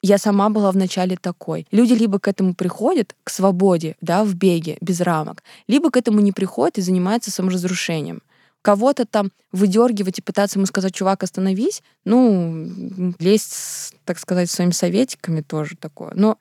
Я 0.00 0.18
сама 0.18 0.50
была 0.50 0.72
вначале 0.72 1.16
такой. 1.16 1.66
Люди 1.70 1.92
либо 1.92 2.18
к 2.18 2.26
этому 2.26 2.54
приходят, 2.54 3.14
к 3.22 3.30
свободе, 3.30 3.96
да, 4.00 4.24
в 4.24 4.34
беге, 4.34 4.76
без 4.80 5.00
рамок, 5.00 5.44
либо 5.68 5.90
к 5.90 5.96
этому 5.96 6.20
не 6.20 6.32
приходят 6.32 6.78
и 6.78 6.82
занимаются 6.82 7.30
саморазрушением. 7.30 8.22
Кого-то 8.62 9.06
там 9.06 9.30
выдергивать 9.52 10.18
и 10.18 10.22
пытаться 10.22 10.58
ему 10.58 10.66
сказать, 10.66 10.94
чувак, 10.94 11.22
остановись, 11.22 11.82
ну, 12.04 13.14
лезть, 13.18 13.94
так 14.04 14.18
сказать, 14.18 14.50
своими 14.50 14.72
советиками 14.72 15.40
тоже 15.40 15.76
такое. 15.76 16.12
Но 16.14 16.38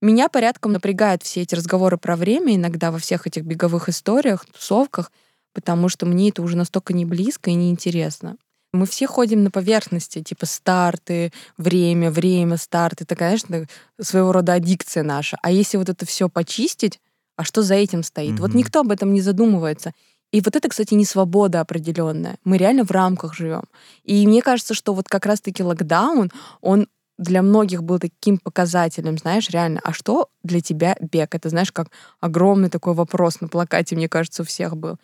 меня 0.00 0.28
порядком 0.28 0.72
напрягают 0.72 1.22
все 1.22 1.42
эти 1.42 1.54
разговоры 1.54 1.98
про 1.98 2.16
время 2.16 2.56
иногда 2.56 2.90
во 2.90 2.98
всех 2.98 3.26
этих 3.26 3.44
беговых 3.44 3.88
историях, 3.88 4.46
тусовках, 4.46 5.12
потому 5.52 5.88
что 5.88 6.06
мне 6.06 6.30
это 6.30 6.42
уже 6.42 6.56
настолько 6.56 6.92
не 6.92 7.04
близко 7.04 7.50
и 7.50 7.54
неинтересно. 7.54 8.36
Мы 8.72 8.86
все 8.86 9.06
ходим 9.06 9.42
на 9.42 9.50
поверхности, 9.50 10.22
типа 10.22 10.46
старты, 10.46 11.32
время, 11.58 12.10
время, 12.10 12.56
старты. 12.56 13.04
Это, 13.04 13.16
конечно, 13.16 13.66
своего 14.00 14.30
рода 14.30 14.54
аддикция 14.54 15.02
наша. 15.02 15.36
А 15.42 15.50
если 15.50 15.76
вот 15.76 15.88
это 15.88 16.06
все 16.06 16.28
почистить, 16.28 17.00
а 17.36 17.44
что 17.44 17.62
за 17.62 17.74
этим 17.74 18.04
стоит? 18.04 18.34
Mm-hmm. 18.34 18.40
Вот 18.40 18.54
никто 18.54 18.80
об 18.80 18.92
этом 18.92 19.12
не 19.12 19.20
задумывается. 19.20 19.92
И 20.30 20.40
вот 20.40 20.54
это, 20.54 20.68
кстати, 20.68 20.94
не 20.94 21.04
свобода 21.04 21.60
определенная. 21.60 22.36
Мы 22.44 22.58
реально 22.58 22.84
в 22.84 22.92
рамках 22.92 23.34
живем. 23.34 23.64
И 24.04 24.24
мне 24.26 24.42
кажется, 24.42 24.74
что 24.74 24.94
вот 24.94 25.08
как 25.08 25.26
раз-таки 25.26 25.64
локдаун, 25.64 26.30
он 26.60 26.86
для 27.20 27.42
многих 27.42 27.82
был 27.82 27.98
таким 27.98 28.38
показателем, 28.38 29.18
знаешь, 29.18 29.50
реально, 29.50 29.80
а 29.84 29.92
что 29.92 30.30
для 30.42 30.60
тебя 30.62 30.96
бег? 31.00 31.34
Это, 31.34 31.50
знаешь, 31.50 31.70
как 31.70 31.88
огромный 32.18 32.70
такой 32.70 32.94
вопрос 32.94 33.42
на 33.42 33.48
плакате, 33.48 33.94
мне 33.94 34.08
кажется, 34.08 34.42
у 34.42 34.46
всех 34.46 34.76
был. 34.76 34.96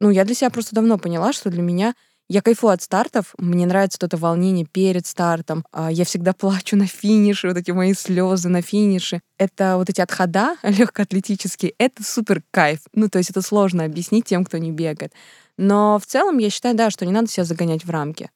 Ну, 0.00 0.10
я 0.10 0.24
для 0.24 0.34
себя 0.34 0.50
просто 0.50 0.74
давно 0.74 0.98
поняла, 0.98 1.32
что 1.32 1.50
для 1.50 1.62
меня 1.62 1.94
я 2.28 2.42
кайфую 2.42 2.72
от 2.72 2.80
стартов, 2.80 3.34
мне 3.38 3.66
нравится 3.66 3.98
вот 4.00 4.06
это 4.06 4.16
волнение 4.16 4.64
перед 4.64 5.04
стартом. 5.06 5.64
А, 5.72 5.90
я 5.90 6.04
всегда 6.04 6.32
плачу 6.38 6.76
на 6.76 6.86
финише, 6.86 7.48
вот 7.48 7.56
эти 7.56 7.72
мои 7.72 7.92
слезы 7.92 8.48
на 8.48 8.62
финише. 8.62 9.20
Это 9.36 9.76
вот 9.76 9.90
эти 9.90 10.00
отхода 10.00 10.56
легкоатлетические, 10.62 11.74
это 11.78 12.04
супер 12.04 12.42
кайф. 12.52 12.80
Ну, 12.94 13.08
то 13.08 13.18
есть 13.18 13.30
это 13.30 13.42
сложно 13.42 13.84
объяснить 13.84 14.26
тем, 14.26 14.44
кто 14.44 14.58
не 14.58 14.70
бегает. 14.70 15.12
Но 15.58 15.98
в 15.98 16.06
целом 16.06 16.38
я 16.38 16.50
считаю, 16.50 16.76
да, 16.76 16.90
что 16.90 17.04
не 17.04 17.12
надо 17.12 17.28
себя 17.28 17.44
загонять 17.44 17.84
в 17.84 17.90
рамки. 17.90 18.30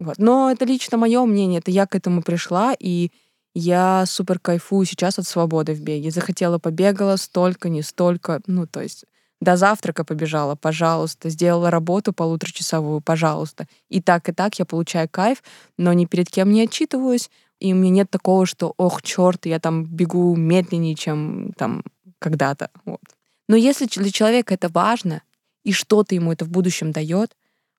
Вот. 0.00 0.18
Но 0.18 0.50
это 0.50 0.64
лично 0.64 0.96
мое 0.96 1.24
мнение, 1.24 1.60
это 1.60 1.70
я 1.70 1.86
к 1.86 1.94
этому 1.94 2.22
пришла, 2.22 2.74
и 2.78 3.12
я 3.54 4.04
супер 4.06 4.38
кайфую 4.38 4.86
сейчас 4.86 5.18
от 5.18 5.26
свободы 5.26 5.74
в 5.74 5.80
беге. 5.80 6.10
Захотела, 6.10 6.58
побегала, 6.58 7.16
столько, 7.16 7.68
не 7.68 7.82
столько. 7.82 8.40
Ну, 8.46 8.66
то 8.66 8.80
есть 8.80 9.04
до 9.40 9.56
завтрака 9.56 10.04
побежала, 10.04 10.54
пожалуйста. 10.54 11.28
Сделала 11.30 11.70
работу 11.70 12.12
полуторачасовую, 12.12 13.00
пожалуйста. 13.00 13.66
И 13.88 14.00
так, 14.00 14.28
и 14.28 14.32
так 14.32 14.58
я 14.58 14.64
получаю 14.64 15.08
кайф, 15.08 15.42
но 15.76 15.92
ни 15.92 16.06
перед 16.06 16.30
кем 16.30 16.50
не 16.52 16.62
отчитываюсь. 16.62 17.30
И 17.58 17.72
у 17.72 17.76
меня 17.76 17.90
нет 17.90 18.10
такого, 18.10 18.46
что, 18.46 18.72
ох, 18.76 19.02
черт, 19.02 19.46
я 19.46 19.58
там 19.60 19.84
бегу 19.84 20.34
медленнее, 20.36 20.94
чем 20.94 21.52
там 21.58 21.82
когда-то. 22.18 22.70
Вот. 22.84 23.00
Но 23.48 23.56
если 23.56 23.86
для 23.86 24.10
человека 24.10 24.54
это 24.54 24.68
важно, 24.68 25.22
и 25.64 25.72
что-то 25.72 26.14
ему 26.14 26.32
это 26.32 26.44
в 26.44 26.50
будущем 26.50 26.92
дает, 26.92 27.36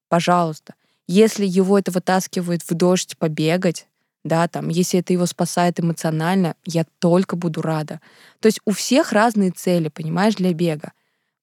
пожалуйста. 0.10 0.75
Если 1.12 1.45
его 1.45 1.78
это 1.78 1.91
вытаскивает 1.91 2.62
в 2.62 2.74
дождь 2.74 3.17
побегать, 3.17 3.86
да, 4.24 4.47
там, 4.47 4.69
если 4.69 5.02
это 5.02 5.12
его 5.12 5.26
спасает 5.26 5.78
эмоционально, 5.78 6.56
я 6.63 6.86
только 7.00 7.36
буду 7.36 7.62
рада. 7.62 8.00
То 8.39 8.45
есть 8.45 8.62
у 8.63 8.71
всех 8.71 9.12
разные 9.12 9.52
цели, 9.52 9.89
понимаешь, 9.89 10.36
для 10.36 10.54
бега. 10.54 10.93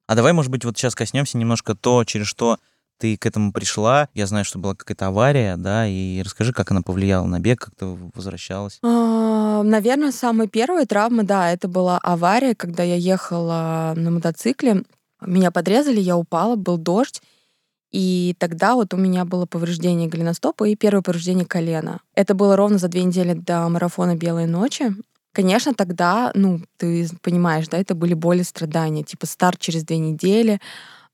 А 0.06 0.14
давай, 0.14 0.32
может 0.32 0.50
быть, 0.50 0.64
вот 0.64 0.78
сейчас 0.78 0.94
коснемся 0.94 1.36
немножко 1.36 1.74
то, 1.74 2.02
через 2.04 2.26
что 2.26 2.56
ты 2.96 3.18
к 3.18 3.26
этому 3.26 3.52
пришла. 3.52 4.08
Я 4.14 4.26
знаю, 4.26 4.46
что 4.46 4.58
была 4.58 4.74
какая-то 4.74 5.08
авария, 5.08 5.58
да, 5.58 5.86
и 5.86 6.22
расскажи, 6.24 6.54
как 6.54 6.70
она 6.70 6.80
повлияла 6.80 7.26
на 7.26 7.38
бег, 7.38 7.60
как 7.60 7.74
ты 7.74 7.84
возвращалась. 8.14 8.78
А, 8.82 9.62
наверное, 9.62 10.12
самая 10.12 10.48
первая 10.48 10.86
травма, 10.86 11.24
да, 11.24 11.52
это 11.52 11.68
была 11.68 11.98
авария, 11.98 12.54
когда 12.54 12.84
я 12.84 12.94
ехала 12.94 13.92
на 13.94 14.10
мотоцикле. 14.10 14.84
Меня 15.20 15.50
подрезали, 15.50 16.00
я 16.00 16.16
упала, 16.16 16.56
был 16.56 16.78
дождь. 16.78 17.20
И 17.90 18.34
тогда 18.38 18.74
вот 18.74 18.92
у 18.92 18.96
меня 18.96 19.24
было 19.24 19.46
повреждение 19.46 20.08
голеностопа 20.08 20.68
и 20.68 20.76
первое 20.76 21.02
повреждение 21.02 21.46
колена. 21.46 22.00
Это 22.14 22.34
было 22.34 22.56
ровно 22.56 22.78
за 22.78 22.88
две 22.88 23.02
недели 23.02 23.32
до 23.32 23.68
марафона 23.68 24.14
«Белые 24.14 24.46
ночи». 24.46 24.94
Конечно, 25.32 25.72
тогда, 25.74 26.32
ну, 26.34 26.60
ты 26.78 27.08
понимаешь, 27.22 27.68
да, 27.68 27.78
это 27.78 27.94
были 27.94 28.14
боли, 28.14 28.42
страдания. 28.42 29.04
Типа 29.04 29.26
старт 29.26 29.60
через 29.60 29.84
две 29.84 29.98
недели, 29.98 30.60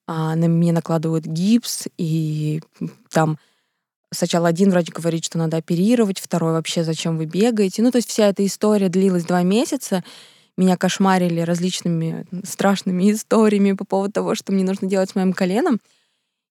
а, 0.06 0.34
на 0.34 0.46
меня 0.46 0.72
накладывают 0.72 1.26
гипс, 1.26 1.88
и 1.98 2.62
там 3.10 3.38
сначала 4.12 4.48
один 4.48 4.70
врач 4.70 4.88
говорит, 4.90 5.24
что 5.24 5.38
надо 5.38 5.58
оперировать, 5.58 6.20
второй 6.20 6.52
вообще, 6.52 6.84
зачем 6.84 7.18
вы 7.18 7.26
бегаете. 7.26 7.82
Ну, 7.82 7.90
то 7.90 7.96
есть 7.96 8.08
вся 8.08 8.28
эта 8.28 8.44
история 8.46 8.88
длилась 8.88 9.24
два 9.24 9.42
месяца. 9.42 10.02
Меня 10.56 10.76
кошмарили 10.76 11.40
различными 11.40 12.26
страшными 12.44 13.10
историями 13.12 13.72
по 13.72 13.84
поводу 13.84 14.12
того, 14.12 14.34
что 14.34 14.52
мне 14.52 14.64
нужно 14.64 14.88
делать 14.88 15.10
с 15.10 15.14
моим 15.14 15.32
коленом. 15.32 15.80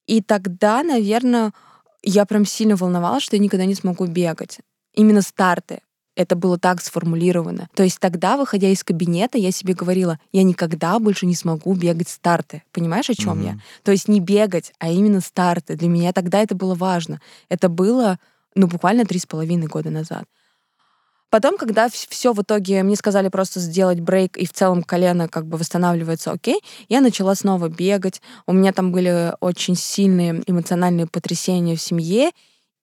И 0.08 0.22
тогда, 0.22 0.84
наверное, 0.84 1.54
я 2.02 2.26
прям 2.26 2.46
сильно 2.46 2.76
волновалась, 2.76 3.24
что 3.24 3.36
я 3.36 3.42
никогда 3.42 3.66
не 3.66 3.76
смогу 3.76 4.06
бегать. 4.06 4.60
Именно 4.94 5.22
старты 5.22 5.80
это 6.16 6.36
было 6.36 6.60
так 6.60 6.82
сформулировано. 6.82 7.68
То 7.74 7.84
есть 7.84 8.00
тогда, 8.00 8.38
выходя 8.38 8.70
из 8.70 8.84
кабинета, 8.84 9.38
я 9.38 9.52
себе 9.52 9.74
говорила, 9.74 10.20
я 10.32 10.44
никогда 10.44 11.00
больше 11.00 11.26
не 11.26 11.36
смогу 11.36 11.74
бегать 11.74 12.10
старты. 12.10 12.64
Понимаешь, 12.72 13.10
о 13.10 13.16
чем 13.16 13.40
mm-hmm. 13.40 13.46
я? 13.46 13.60
То 13.84 13.92
есть 13.92 14.08
не 14.08 14.20
бегать, 14.20 14.74
а 14.80 14.90
именно 14.90 15.22
старты. 15.22 15.76
Для 15.76 15.88
меня 15.88 16.14
тогда 16.14 16.40
это 16.40 16.56
было 16.56 16.76
важно. 16.76 17.20
Это 17.50 17.70
было, 17.70 18.20
ну, 18.56 18.68
буквально 18.68 19.06
три 19.06 19.20
с 19.20 19.26
половиной 19.26 19.68
года 19.68 19.90
назад. 19.90 20.26
Потом, 21.34 21.58
когда 21.58 21.90
все 21.90 22.32
в 22.32 22.44
итоге 22.44 22.84
мне 22.84 22.96
сказали 22.96 23.28
просто 23.28 23.60
сделать 23.60 24.00
брейк, 24.00 24.38
и 24.38 24.46
в 24.46 24.54
целом 24.54 24.84
колено 24.84 25.28
как 25.28 25.48
бы 25.48 25.58
восстанавливается 25.58 26.32
окей, 26.32 26.62
я 26.90 27.02
начала 27.02 27.34
снова 27.34 27.70
бегать. 27.70 28.22
У 28.46 28.54
меня 28.54 28.72
там 28.72 28.92
были 28.92 29.34
очень 29.40 29.76
сильные 29.76 30.44
эмоциональные 30.46 31.08
потрясения 31.08 31.76
в 31.76 31.82
семье, 31.82 32.30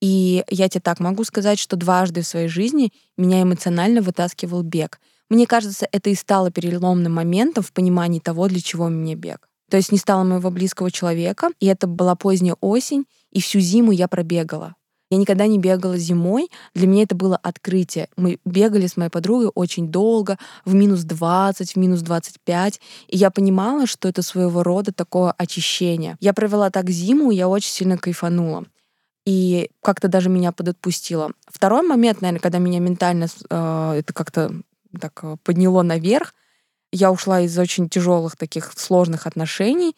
и 0.01 0.43
я 0.51 0.69
тебе 0.69 0.81
так 0.81 0.99
могу 0.99 1.23
сказать, 1.23 1.61
что 1.61 1.77
дважды 1.77 2.23
в 2.23 2.27
своей 2.27 2.49
жизни 2.49 2.93
меня 3.17 3.41
эмоционально 3.41 4.03
вытаскивал 4.03 4.65
бег. 4.65 4.99
Мне 5.29 5.47
кажется, 5.47 5.87
это 5.93 6.11
и 6.11 6.17
стало 6.17 6.51
переломным 6.51 7.15
моментом 7.15 7.63
в 7.63 7.73
понимании 7.73 8.19
того, 8.19 8.49
для 8.49 8.61
чего 8.61 8.89
мне 8.89 9.15
бег. 9.15 9.49
То 9.71 9.77
есть 9.77 9.93
не 9.93 9.99
стало 9.99 10.25
моего 10.25 10.51
близкого 10.51 10.91
человека, 10.91 11.51
и 11.61 11.67
это 11.67 11.87
была 11.87 12.17
поздняя 12.17 12.57
осень, 12.61 13.05
и 13.31 13.41
всю 13.41 13.61
зиму 13.61 13.93
я 13.93 14.09
пробегала. 14.09 14.75
Я 15.11 15.17
никогда 15.19 15.49
не 15.49 15.59
бегала 15.59 15.99
зимой. 15.99 16.51
Для 16.75 16.87
меня 16.87 17.03
это 17.03 17.17
было 17.17 17.37
открытие. 17.37 18.09
Мы 18.17 18.39
бегали 18.45 18.87
с 18.87 18.97
моей 18.97 19.11
подругой 19.11 19.51
очень 19.55 19.89
долго, 19.89 20.39
в 20.65 20.73
минус 20.73 21.01
20, 21.01 21.73
в 21.73 21.77
минус 21.77 22.01
25. 22.03 22.81
И 23.09 23.17
я 23.17 23.31
понимала, 23.31 23.87
что 23.87 24.09
это 24.09 24.23
своего 24.23 24.63
рода 24.63 24.93
такое 24.93 25.33
очищение. 25.37 26.17
Я 26.21 26.33
провела 26.33 26.71
так 26.71 26.89
зиму, 26.91 27.33
я 27.33 27.49
очень 27.49 27.71
сильно 27.71 27.99
кайфанула. 27.99 28.65
и 29.27 29.71
как-то 29.83 30.09
даже 30.09 30.29
меня 30.31 30.51
подотпустило. 30.51 31.33
Второй 31.47 31.83
момент, 31.83 32.23
наверное, 32.23 32.41
когда 32.41 32.59
меня 32.59 32.81
ментально 32.81 33.27
э, 33.51 33.93
это 33.99 34.13
как-то 34.15 34.53
так 34.99 35.21
э, 35.23 35.37
подняло 35.45 35.83
наверх, 35.83 36.35
я 36.93 37.13
ушла 37.13 37.43
из 37.43 37.57
очень 37.59 37.89
тяжелых 37.89 38.37
таких 38.37 38.73
сложных 38.77 39.27
отношений, 39.27 39.95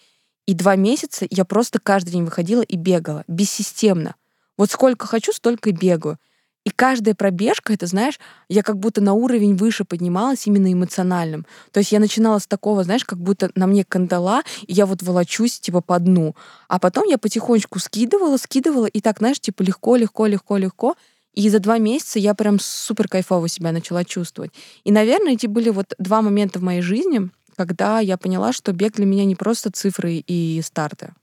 и 0.47 0.55
два 0.55 0.77
месяца 0.77 1.27
я 1.31 1.45
просто 1.45 1.79
каждый 1.79 2.11
день 2.11 2.25
выходила 2.25 2.63
и 2.63 2.77
бегала, 2.77 3.25
бессистемно. 3.29 4.17
Вот 4.63 4.71
сколько 4.71 5.09
хочу, 5.09 5.33
столько 5.33 5.71
и 5.71 5.73
бегаю. 5.73 6.19
И 6.65 6.71
каждая 6.71 7.17
пробежка, 7.17 7.73
это, 7.73 7.87
знаешь, 7.87 8.21
я 8.49 8.63
как 8.63 8.79
будто 8.79 9.01
на 9.01 9.13
уровень 9.13 9.57
выше 9.57 9.85
поднималась 9.85 10.47
именно 10.47 10.73
эмоциональным. 10.73 11.47
То 11.73 11.81
есть 11.81 11.91
я 11.91 11.99
начинала 11.99 12.39
с 12.39 12.47
такого, 12.47 12.85
знаешь, 12.85 13.05
как 13.05 13.19
будто 13.19 13.51
на 13.57 13.67
мне 13.67 13.85
кандала, 13.85 14.45
и 14.69 14.73
я 14.73 14.87
вот 14.87 15.03
волочусь, 15.03 15.59
типа, 15.59 15.81
по 15.81 15.99
дну. 15.99 16.37
А 16.69 16.79
потом 16.79 17.09
я 17.09 17.19
потихонечку 17.19 17.81
скидывала, 17.81 18.37
скидывала, 18.37 18.87
и 18.87 19.01
так, 19.01 19.19
знаешь, 19.19 19.41
типа, 19.41 19.63
легко, 19.63 19.97
легко, 19.97 20.27
легко, 20.27 20.57
легко. 20.59 20.97
И 21.35 21.51
за 21.51 21.59
два 21.59 21.79
месяца 21.79 22.21
я 22.21 22.33
прям 22.35 22.61
супер 22.61 23.09
кайфово 23.09 23.49
себя 23.49 23.73
начала 23.73 24.05
чувствовать. 24.05 24.53
И, 24.85 24.93
наверное, 24.93 25.33
эти 25.33 25.49
были 25.49 25.71
вот 25.71 25.93
два 25.99 26.23
момента 26.23 26.61
в 26.61 26.63
моей 26.63 26.83
жизни, 26.83 27.31
когда 27.57 27.99
я 27.99 28.17
поняла, 28.17 28.53
что 28.53 28.73
бег 28.73 28.93
для 28.93 29.07
меня 29.07 29.25
не 29.25 29.35
просто 29.35 29.73
цифры 29.73 30.23
и 30.25 30.63
старты. 30.63 31.15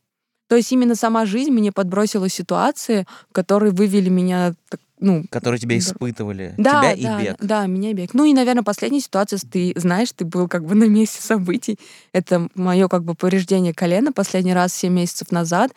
То 0.49 0.55
есть 0.55 0.71
именно 0.71 0.95
сама 0.95 1.25
жизнь 1.25 1.51
мне 1.51 1.71
подбросила 1.71 2.27
ситуации, 2.27 3.05
которые 3.31 3.71
вывели 3.71 4.09
меня 4.09 4.55
ну, 4.99 5.23
которые 5.29 5.59
тебя 5.59 5.77
испытывали, 5.77 6.53
да, 6.57 6.93
тебя 6.93 7.09
да, 7.09 7.21
и 7.21 7.25
бег. 7.25 7.35
Да, 7.39 7.65
меня 7.67 7.91
и 7.91 7.93
бег. 7.93 8.13
Ну 8.13 8.25
и, 8.25 8.33
наверное, 8.33 8.63
последняя 8.63 8.99
ситуация, 8.99 9.39
ты 9.39 9.71
знаешь, 9.77 10.11
ты 10.11 10.25
был 10.25 10.49
как 10.49 10.65
бы 10.65 10.75
на 10.75 10.89
месте 10.89 11.21
событий. 11.21 11.79
Это 12.11 12.49
мое 12.53 12.89
как 12.89 13.05
бы 13.05 13.15
повреждение 13.15 13.73
колена 13.73 14.11
последний 14.11 14.53
раз 14.53 14.73
7 14.73 14.91
месяцев 14.91 15.31
назад. 15.31 15.71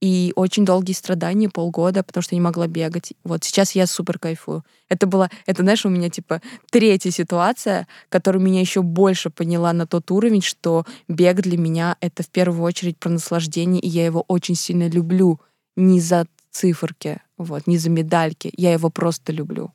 И 0.00 0.32
очень 0.34 0.64
долгие 0.64 0.94
страдания, 0.94 1.50
полгода, 1.50 2.02
потому 2.02 2.22
что 2.22 2.34
не 2.34 2.40
могла 2.40 2.66
бегать. 2.66 3.12
Вот 3.22 3.44
сейчас 3.44 3.72
я 3.72 3.86
супер 3.86 4.18
кайфую. 4.18 4.64
Это 4.88 5.06
была, 5.06 5.30
это, 5.46 5.62
знаешь, 5.62 5.84
у 5.84 5.90
меня 5.90 6.08
типа 6.08 6.40
третья 6.70 7.10
ситуация, 7.10 7.86
которая 8.08 8.42
меня 8.42 8.60
еще 8.60 8.82
больше 8.82 9.28
поняла 9.28 9.72
на 9.72 9.86
тот 9.86 10.10
уровень, 10.10 10.42
что 10.42 10.86
бег 11.06 11.42
для 11.42 11.58
меня— 11.58 11.96
это 12.00 12.22
в 12.22 12.28
первую 12.28 12.62
очередь 12.62 12.98
про 12.98 13.10
наслаждение, 13.10 13.80
и 13.80 13.88
я 13.88 14.06
его 14.06 14.24
очень 14.26 14.54
сильно 14.54 14.88
люблю. 14.88 15.40
Не 15.76 16.00
за 16.00 16.26
циферки, 16.50 17.20
вот, 17.36 17.66
не 17.66 17.78
за 17.78 17.90
медальки. 17.90 18.52
Я 18.56 18.72
его 18.72 18.90
просто 18.90 19.32
люблю. 19.32 19.72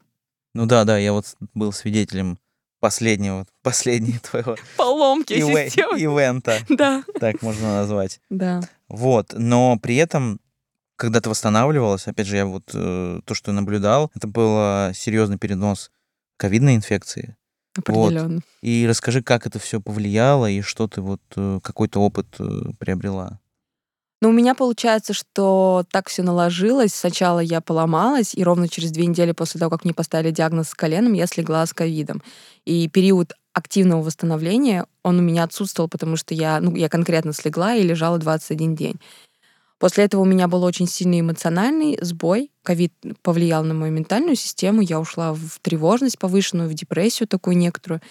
Ну 0.53 0.65
да, 0.65 0.85
да, 0.85 0.97
я 0.97 1.13
вот 1.13 1.25
был 1.53 1.71
свидетелем 1.71 2.37
последнего, 2.85 3.45
последнего 3.63 4.19
твоего 4.19 4.55
поломки 4.77 5.33
ивэ- 5.33 5.65
системы. 5.65 5.99
ивента. 5.99 6.57
Да. 6.69 7.03
Так 7.19 7.41
можно 7.41 7.75
назвать. 7.77 8.19
Да. 8.29 8.61
Вот, 8.87 9.33
но 9.35 9.77
при 9.81 9.95
этом, 9.95 10.39
когда 10.95 11.19
ты 11.19 11.29
восстанавливалась, 11.29 12.07
опять 12.07 12.27
же, 12.27 12.35
я 12.37 12.45
вот 12.45 12.69
э, 12.73 13.19
то, 13.25 13.33
что 13.33 13.51
наблюдал, 13.51 14.11
это 14.15 14.27
был 14.27 14.93
серьезный 14.93 15.37
перенос 15.37 15.89
ковидной 16.37 16.75
инфекции. 16.75 17.35
Определенно. 17.77 18.35
Вот. 18.35 18.43
И 18.61 18.85
расскажи, 18.87 19.21
как 19.23 19.47
это 19.47 19.57
все 19.59 19.81
повлияло 19.81 20.49
и 20.49 20.61
что 20.61 20.87
ты 20.87 21.01
вот 21.01 21.21
э, 21.35 21.59
какой-то 21.63 21.99
опыт 21.99 22.27
э, 22.39 22.43
приобрела. 22.79 23.39
Ну, 24.21 24.29
у 24.29 24.31
меня 24.31 24.55
получается, 24.55 25.13
что 25.13 25.83
так 25.91 26.07
все 26.07 26.23
наложилось. 26.23 26.93
Сначала 26.93 27.39
я 27.39 27.59
поломалась, 27.59 28.33
и 28.33 28.43
ровно 28.43 28.69
через 28.69 28.91
две 28.91 29.05
недели 29.05 29.33
после 29.33 29.59
того, 29.59 29.69
как 29.69 29.83
мне 29.83 29.93
поставили 29.93 30.31
диагноз 30.31 30.69
с 30.69 30.73
коленом, 30.73 31.13
я 31.13 31.27
слегла 31.27 31.65
с 31.65 31.73
ковидом. 31.73 32.23
И 32.63 32.87
период 32.87 33.33
активного 33.53 34.01
восстановления, 34.01 34.85
он 35.03 35.19
у 35.19 35.21
меня 35.21 35.43
отсутствовал, 35.43 35.89
потому 35.89 36.15
что 36.15 36.33
я, 36.33 36.59
ну, 36.61 36.75
я 36.75 36.89
конкретно 36.89 37.33
слегла 37.33 37.75
и 37.75 37.83
лежала 37.83 38.17
21 38.17 38.75
день. 38.75 38.99
После 39.79 40.05
этого 40.05 40.21
у 40.21 40.25
меня 40.25 40.47
был 40.47 40.63
очень 40.63 40.87
сильный 40.87 41.19
эмоциональный 41.19 41.97
сбой. 42.01 42.51
Ковид 42.63 42.93
повлиял 43.21 43.63
на 43.65 43.73
мою 43.73 43.91
ментальную 43.91 44.37
систему. 44.37 44.79
Я 44.81 45.01
ушла 45.01 45.33
в 45.33 45.59
тревожность 45.61 46.17
повышенную, 46.17 46.69
в 46.69 46.73
депрессию 46.73 47.27
такую 47.27 47.57
некоторую. 47.57 48.01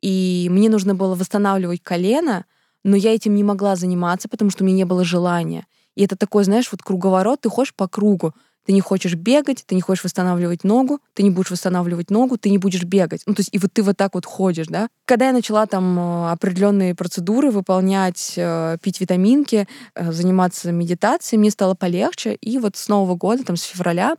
И 0.00 0.46
мне 0.50 0.70
нужно 0.70 0.94
было 0.94 1.16
восстанавливать 1.16 1.82
колено— 1.82 2.44
но 2.84 2.96
я 2.96 3.14
этим 3.14 3.34
не 3.34 3.44
могла 3.44 3.76
заниматься, 3.76 4.28
потому 4.28 4.50
что 4.50 4.64
у 4.64 4.66
меня 4.66 4.78
не 4.78 4.84
было 4.84 5.04
желания. 5.04 5.66
И 5.94 6.04
это 6.04 6.16
такой, 6.16 6.44
знаешь, 6.44 6.68
вот 6.72 6.82
круговорот, 6.82 7.42
ты 7.42 7.48
ходишь 7.48 7.74
по 7.74 7.88
кругу. 7.88 8.34
Ты 8.64 8.72
не 8.72 8.80
хочешь 8.80 9.14
бегать, 9.14 9.64
ты 9.66 9.74
не 9.74 9.80
хочешь 9.80 10.04
восстанавливать 10.04 10.62
ногу, 10.62 11.00
ты 11.14 11.24
не 11.24 11.30
будешь 11.30 11.50
восстанавливать 11.50 12.10
ногу, 12.10 12.38
ты 12.38 12.48
не 12.48 12.58
будешь 12.58 12.84
бегать. 12.84 13.22
Ну, 13.26 13.34
то 13.34 13.40
есть, 13.40 13.50
и 13.52 13.58
вот 13.58 13.72
ты 13.72 13.82
вот 13.82 13.96
так 13.96 14.14
вот 14.14 14.24
ходишь, 14.24 14.68
да. 14.68 14.88
Когда 15.04 15.26
я 15.26 15.32
начала 15.32 15.66
там 15.66 15.98
э, 15.98 16.30
определенные 16.30 16.94
процедуры 16.94 17.50
выполнять, 17.50 18.34
э, 18.36 18.76
пить 18.80 19.00
витаминки, 19.00 19.66
э, 19.94 20.12
заниматься 20.12 20.70
медитацией, 20.70 21.40
мне 21.40 21.50
стало 21.50 21.74
полегче. 21.74 22.34
И 22.34 22.58
вот 22.58 22.76
с 22.76 22.86
Нового 22.86 23.16
года, 23.16 23.44
там, 23.44 23.56
с 23.56 23.62
февраля, 23.62 24.14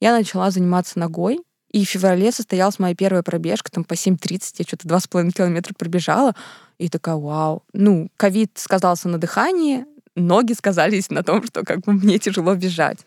я 0.00 0.12
начала 0.12 0.50
заниматься 0.50 0.98
ногой, 0.98 1.40
и 1.70 1.84
в 1.84 1.88
феврале 1.88 2.32
состоялась 2.32 2.78
моя 2.78 2.94
первая 2.94 3.22
пробежка, 3.22 3.70
там 3.70 3.84
по 3.84 3.94
7.30, 3.94 4.54
я 4.58 4.64
что-то 4.66 4.88
2,5 4.88 5.32
километра 5.32 5.74
пробежала. 5.74 6.34
И 6.82 6.88
такая, 6.88 7.14
вау. 7.14 7.62
Ну, 7.72 8.08
ковид 8.16 8.50
сказался 8.56 9.08
на 9.08 9.18
дыхании, 9.18 9.86
ноги 10.16 10.52
сказались 10.52 11.10
на 11.10 11.22
том, 11.22 11.46
что 11.46 11.62
как 11.62 11.82
бы 11.82 11.92
мне 11.92 12.18
тяжело 12.18 12.56
бежать. 12.56 13.06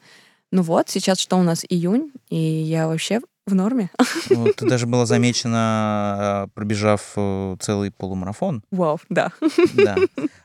Ну 0.54 0.62
вот, 0.62 0.88
сейчас 0.88 1.20
что 1.20 1.36
у 1.36 1.44
нас, 1.44 1.66
июнь, 1.68 2.14
и 2.30 2.38
я 2.38 2.88
вообще 2.88 3.20
в 3.46 3.54
норме. 3.54 3.90
Ну, 4.30 4.48
ты 4.54 4.66
даже 4.70 4.88
была 4.88 5.06
замечена, 5.06 5.58
а, 5.60 6.48
пробежав 6.54 7.02
э, 7.18 7.58
целый 7.60 7.92
полумарафон. 7.92 8.64
Вау, 8.72 8.98
да. 9.10 9.34
Да. 9.74 9.98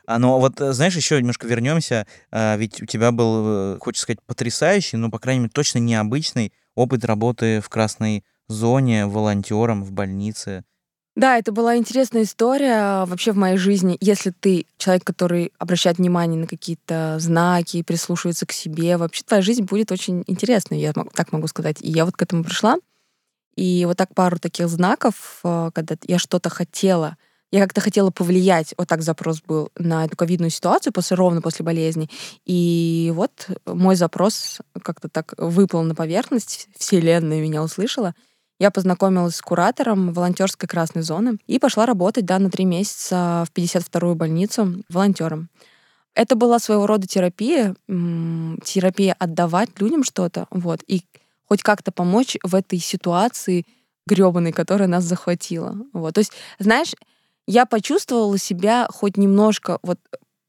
А, 0.05 0.19
но 0.19 0.37
вот, 0.37 0.59
э, 0.59 0.73
знаешь, 0.73 0.97
еще 0.97 1.17
немножко 1.17 1.47
вернемся. 1.47 2.05
А, 2.31 2.57
ведь 2.57 2.81
у 2.81 2.85
тебя 2.85 3.13
был, 3.13 3.75
э, 3.75 3.77
хочется 3.79 4.03
сказать, 4.03 4.19
потрясающий, 4.27 4.97
но, 4.97 5.09
по 5.09 5.19
крайней 5.19 5.43
мере, 5.43 5.51
точно 5.53 5.79
необычный 5.79 6.51
опыт 6.75 7.05
работы 7.05 7.61
в 7.61 7.69
красной 7.69 8.25
зоне, 8.49 9.05
волонтером 9.05 9.85
в 9.85 9.93
больнице. 9.93 10.65
Да, 11.15 11.37
это 11.37 11.51
была 11.51 11.75
интересная 11.75 12.23
история 12.23 13.03
вообще 13.05 13.33
в 13.33 13.37
моей 13.37 13.57
жизни. 13.57 13.97
Если 13.99 14.29
ты 14.29 14.65
человек, 14.77 15.03
который 15.03 15.51
обращает 15.59 15.97
внимание 15.97 16.39
на 16.39 16.47
какие-то 16.47 17.17
знаки, 17.19 17.83
прислушивается 17.83 18.45
к 18.45 18.53
себе, 18.53 18.95
вообще 18.95 19.23
твоя 19.23 19.41
жизнь 19.41 19.63
будет 19.63 19.91
очень 19.91 20.23
интересной, 20.27 20.79
я 20.79 20.93
так 20.93 21.33
могу 21.33 21.47
сказать. 21.47 21.81
И 21.81 21.91
я 21.91 22.05
вот 22.05 22.15
к 22.15 22.21
этому 22.21 22.43
пришла. 22.45 22.77
И 23.55 23.83
вот 23.85 23.97
так 23.97 24.15
пару 24.15 24.39
таких 24.39 24.69
знаков, 24.69 25.41
э, 25.43 25.71
когда 25.73 25.95
я 26.07 26.17
что-то 26.17 26.49
хотела, 26.49 27.17
я 27.51 27.59
как-то 27.59 27.81
хотела 27.81 28.09
повлиять, 28.09 28.73
вот 28.77 28.87
так 28.87 29.01
запрос 29.01 29.41
был, 29.41 29.69
на 29.75 30.05
эту 30.05 30.15
ковидную 30.15 30.49
ситуацию 30.49 30.93
после, 30.93 31.17
ровно 31.17 31.41
после 31.41 31.65
болезни. 31.65 32.09
И 32.45 33.11
вот 33.13 33.49
мой 33.65 33.95
запрос 33.97 34.59
как-то 34.81 35.09
так 35.09 35.33
выплыл 35.37 35.83
на 35.83 35.93
поверхность, 35.93 36.69
вселенная 36.77 37.41
меня 37.41 37.61
услышала. 37.61 38.15
Я 38.61 38.69
познакомилась 38.69 39.37
с 39.37 39.41
куратором 39.41 40.13
волонтерской 40.13 40.69
красной 40.69 41.01
зоны 41.01 41.39
и 41.47 41.57
пошла 41.57 41.87
работать, 41.87 42.25
да, 42.25 42.37
на 42.37 42.51
три 42.51 42.63
месяца 42.63 43.43
в 43.49 43.57
52-ю 43.57 44.13
больницу 44.13 44.83
волонтером. 44.87 45.49
Это 46.13 46.35
была 46.35 46.59
своего 46.59 46.85
рода 46.85 47.07
терапия, 47.07 47.75
терапия 47.87 49.15
отдавать 49.17 49.69
людям 49.79 50.03
что-то, 50.03 50.45
вот, 50.51 50.83
и 50.85 51.01
хоть 51.47 51.63
как-то 51.63 51.91
помочь 51.91 52.37
в 52.43 52.53
этой 52.53 52.77
ситуации 52.77 53.65
гребаной, 54.05 54.51
которая 54.51 54.87
нас 54.87 55.05
захватила. 55.05 55.75
Вот. 55.91 56.13
То 56.13 56.19
есть, 56.19 56.33
знаешь, 56.59 56.93
я 57.47 57.65
почувствовала 57.65 58.37
себя 58.37 58.87
хоть 58.91 59.17
немножко 59.17 59.79
вот 59.81 59.97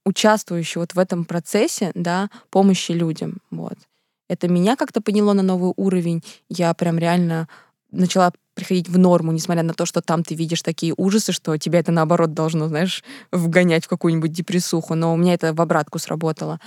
участвующей 0.04 0.80
вот 0.82 0.92
в 0.92 0.98
этом 0.98 1.24
процессе, 1.24 1.92
да, 1.94 2.28
помощи 2.50 2.92
людям, 2.92 3.38
вот. 3.50 3.78
Это 4.28 4.48
меня 4.48 4.76
как-то 4.76 5.00
подняло 5.00 5.32
на 5.32 5.42
новый 5.42 5.72
уровень. 5.76 6.22
Я 6.50 6.74
прям 6.74 6.98
реально 6.98 7.48
начала 7.92 8.32
приходить 8.54 8.88
в 8.88 8.98
норму, 8.98 9.32
несмотря 9.32 9.62
на 9.62 9.74
то, 9.74 9.86
что 9.86 10.02
там 10.02 10.24
ты 10.24 10.34
видишь 10.34 10.62
такие 10.62 10.94
ужасы, 10.96 11.32
что 11.32 11.56
тебя 11.56 11.78
это, 11.78 11.92
наоборот, 11.92 12.34
должно, 12.34 12.68
знаешь, 12.68 13.04
вгонять 13.30 13.84
в 13.84 13.88
какую-нибудь 13.88 14.32
депрессуху. 14.32 14.94
Но 14.94 15.14
у 15.14 15.16
меня 15.16 15.34
это 15.34 15.54
в 15.54 15.60
обратку 15.60 15.98
сработало. 15.98 16.60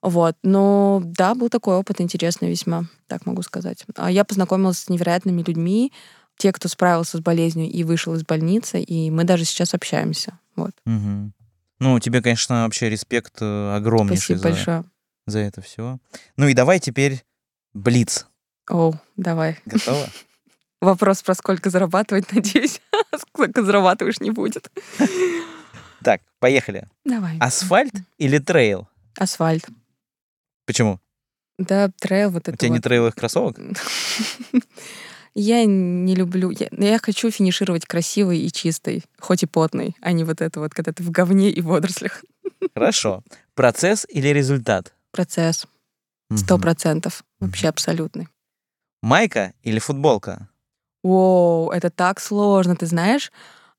Вот. 0.00 0.36
Но 0.42 1.02
да, 1.04 1.34
был 1.34 1.48
такой 1.48 1.76
опыт 1.76 2.00
интересный 2.00 2.48
весьма, 2.50 2.84
так 3.08 3.26
могу 3.26 3.42
сказать. 3.42 3.84
А 3.96 4.10
я 4.10 4.24
познакомилась 4.24 4.78
с 4.78 4.88
невероятными 4.88 5.42
людьми, 5.42 5.92
те, 6.36 6.52
кто 6.52 6.68
справился 6.68 7.18
с 7.18 7.20
болезнью 7.20 7.68
и 7.68 7.82
вышел 7.82 8.14
из 8.14 8.22
больницы, 8.22 8.80
и 8.80 9.10
мы 9.10 9.24
даже 9.24 9.44
сейчас 9.44 9.74
общаемся. 9.74 10.38
Вот. 10.54 10.72
Угу. 10.86 11.32
Ну, 11.80 12.00
тебе, 12.00 12.22
конечно, 12.22 12.64
вообще 12.64 12.88
респект 12.88 13.40
э, 13.40 13.76
огромнейший 13.76 14.36
Спасибо 14.36 14.38
за, 14.38 14.48
большое. 14.48 14.84
за 15.26 15.38
это 15.40 15.60
все. 15.60 15.98
Ну 16.36 16.48
и 16.48 16.54
давай 16.54 16.80
теперь 16.80 17.24
Блиц. 17.74 18.26
О, 18.70 18.94
давай. 19.16 19.58
Готова? 19.64 20.06
Вопрос 20.80 21.22
про 21.22 21.34
сколько 21.34 21.70
зарабатывать, 21.70 22.32
надеюсь. 22.32 22.80
сколько 23.18 23.64
зарабатываешь, 23.64 24.20
не 24.20 24.30
будет. 24.30 24.70
Так, 26.02 26.20
поехали. 26.38 26.88
Давай. 27.04 27.38
Асфальт 27.38 27.92
или 28.18 28.38
трейл? 28.38 28.88
Асфальт. 29.18 29.66
Почему? 30.66 31.00
Да, 31.58 31.90
трейл 31.98 32.30
вот 32.30 32.46
У 32.46 32.50
это 32.52 32.58
тебя 32.58 32.68
вот. 32.68 32.74
не 32.76 32.80
трейловых 32.80 33.14
кроссовок? 33.16 33.58
Я 35.34 35.64
не 35.66 36.16
люблю... 36.16 36.50
Я, 36.50 36.68
я 36.72 36.98
хочу 36.98 37.30
финишировать 37.30 37.86
красивой 37.86 38.40
и 38.40 38.50
чистой, 38.50 39.04
хоть 39.20 39.44
и 39.44 39.46
потной, 39.46 39.94
а 40.00 40.10
не 40.10 40.24
вот 40.24 40.40
это 40.40 40.58
вот, 40.58 40.74
когда 40.74 40.92
ты 40.92 41.04
в 41.04 41.10
говне 41.12 41.50
и 41.50 41.60
водорослях. 41.60 42.24
Хорошо. 42.74 43.22
Процесс 43.54 44.04
или 44.08 44.28
результат? 44.28 44.92
Процесс. 45.12 45.66
Сто 46.34 46.58
процентов. 46.58 47.24
Вообще 47.38 47.68
абсолютный. 47.68 48.26
Майка 49.00 49.54
или 49.62 49.78
футболка? 49.78 50.48
Воу, 51.02 51.70
это 51.70 51.90
так 51.90 52.20
сложно, 52.20 52.76
ты 52.76 52.86
знаешь? 52.86 53.30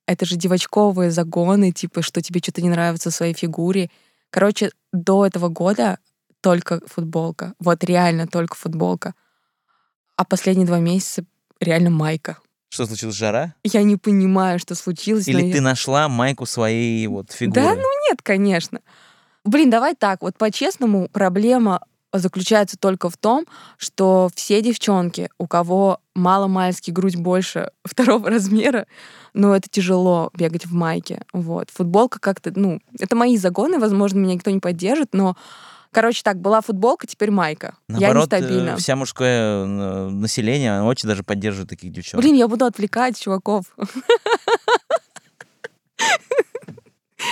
Это 0.05 0.25
же 0.25 0.35
девочковые 0.37 1.11
загоны, 1.11 1.71
типа, 1.71 2.01
что 2.01 2.21
тебе 2.21 2.39
что-то 2.41 2.61
не 2.61 2.69
нравится 2.69 3.11
в 3.11 3.13
своей 3.13 3.33
фигуре. 3.33 3.89
Короче, 4.31 4.71
до 4.91 5.25
этого 5.25 5.49
года 5.49 5.99
только 6.41 6.81
футболка. 6.87 7.53
Вот 7.59 7.83
реально 7.83 8.27
только 8.27 8.55
футболка. 8.55 9.13
А 10.15 10.25
последние 10.25 10.65
два 10.65 10.79
месяца 10.79 11.23
реально 11.59 11.89
майка. 11.89 12.37
Что 12.69 12.85
случилось, 12.85 13.15
жара? 13.15 13.55
Я 13.63 13.83
не 13.83 13.97
понимаю, 13.97 14.59
что 14.59 14.75
случилось. 14.75 15.27
Или 15.27 15.51
ты 15.51 15.57
я- 15.57 15.61
нашла 15.61 16.07
майку 16.07 16.45
своей 16.45 17.05
вот 17.07 17.31
фигуры? 17.31 17.61
Да, 17.61 17.73
ну 17.75 18.07
нет, 18.09 18.21
конечно. 18.21 18.81
Блин, 19.43 19.69
давай 19.69 19.95
так, 19.95 20.21
вот 20.21 20.37
по-честному, 20.37 21.07
проблема 21.09 21.81
заключается 22.13 22.77
только 22.77 23.09
в 23.09 23.17
том, 23.17 23.45
что 23.77 24.29
все 24.33 24.61
девчонки, 24.61 25.29
у 25.37 25.47
кого 25.47 25.99
мало-мальски 26.15 26.91
грудь 26.91 27.15
больше 27.15 27.71
второго 27.83 28.29
размера, 28.29 28.85
ну, 29.33 29.53
это 29.53 29.69
тяжело 29.69 30.31
бегать 30.33 30.65
в 30.65 30.73
майке. 30.73 31.21
Вот. 31.33 31.69
Футболка 31.71 32.19
как-то, 32.19 32.51
ну, 32.55 32.81
это 32.97 33.15
мои 33.15 33.37
загоны, 33.37 33.79
возможно, 33.79 34.19
меня 34.19 34.33
никто 34.33 34.51
не 34.51 34.59
поддержит, 34.59 35.09
но, 35.13 35.37
короче, 35.91 36.21
так, 36.23 36.39
была 36.39 36.61
футболка, 36.61 37.05
теперь 37.07 37.31
майка. 37.31 37.75
Наоборот, 37.87 38.31
я 38.31 38.39
э, 38.39 38.41
нестабильна. 38.41 38.77
вся 38.77 38.95
мужское 38.95 39.65
э, 39.65 40.09
население 40.09 40.81
очень 40.81 41.07
даже 41.07 41.23
поддерживает 41.23 41.69
таких 41.69 41.91
девчонок. 41.91 42.23
Блин, 42.23 42.35
я 42.35 42.47
буду 42.47 42.65
отвлекать 42.65 43.19
чуваков. 43.19 43.65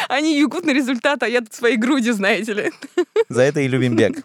Они 0.10 0.40
бегут 0.40 0.66
на 0.66 0.72
результат, 0.72 1.24
а 1.24 1.28
я 1.28 1.42
тут 1.42 1.54
своей 1.54 1.78
грудью, 1.78 2.14
знаете 2.14 2.54
ли. 2.54 2.72
За 3.30 3.42
это 3.42 3.62
и 3.62 3.68
любим 3.68 3.96
бег. 3.96 4.24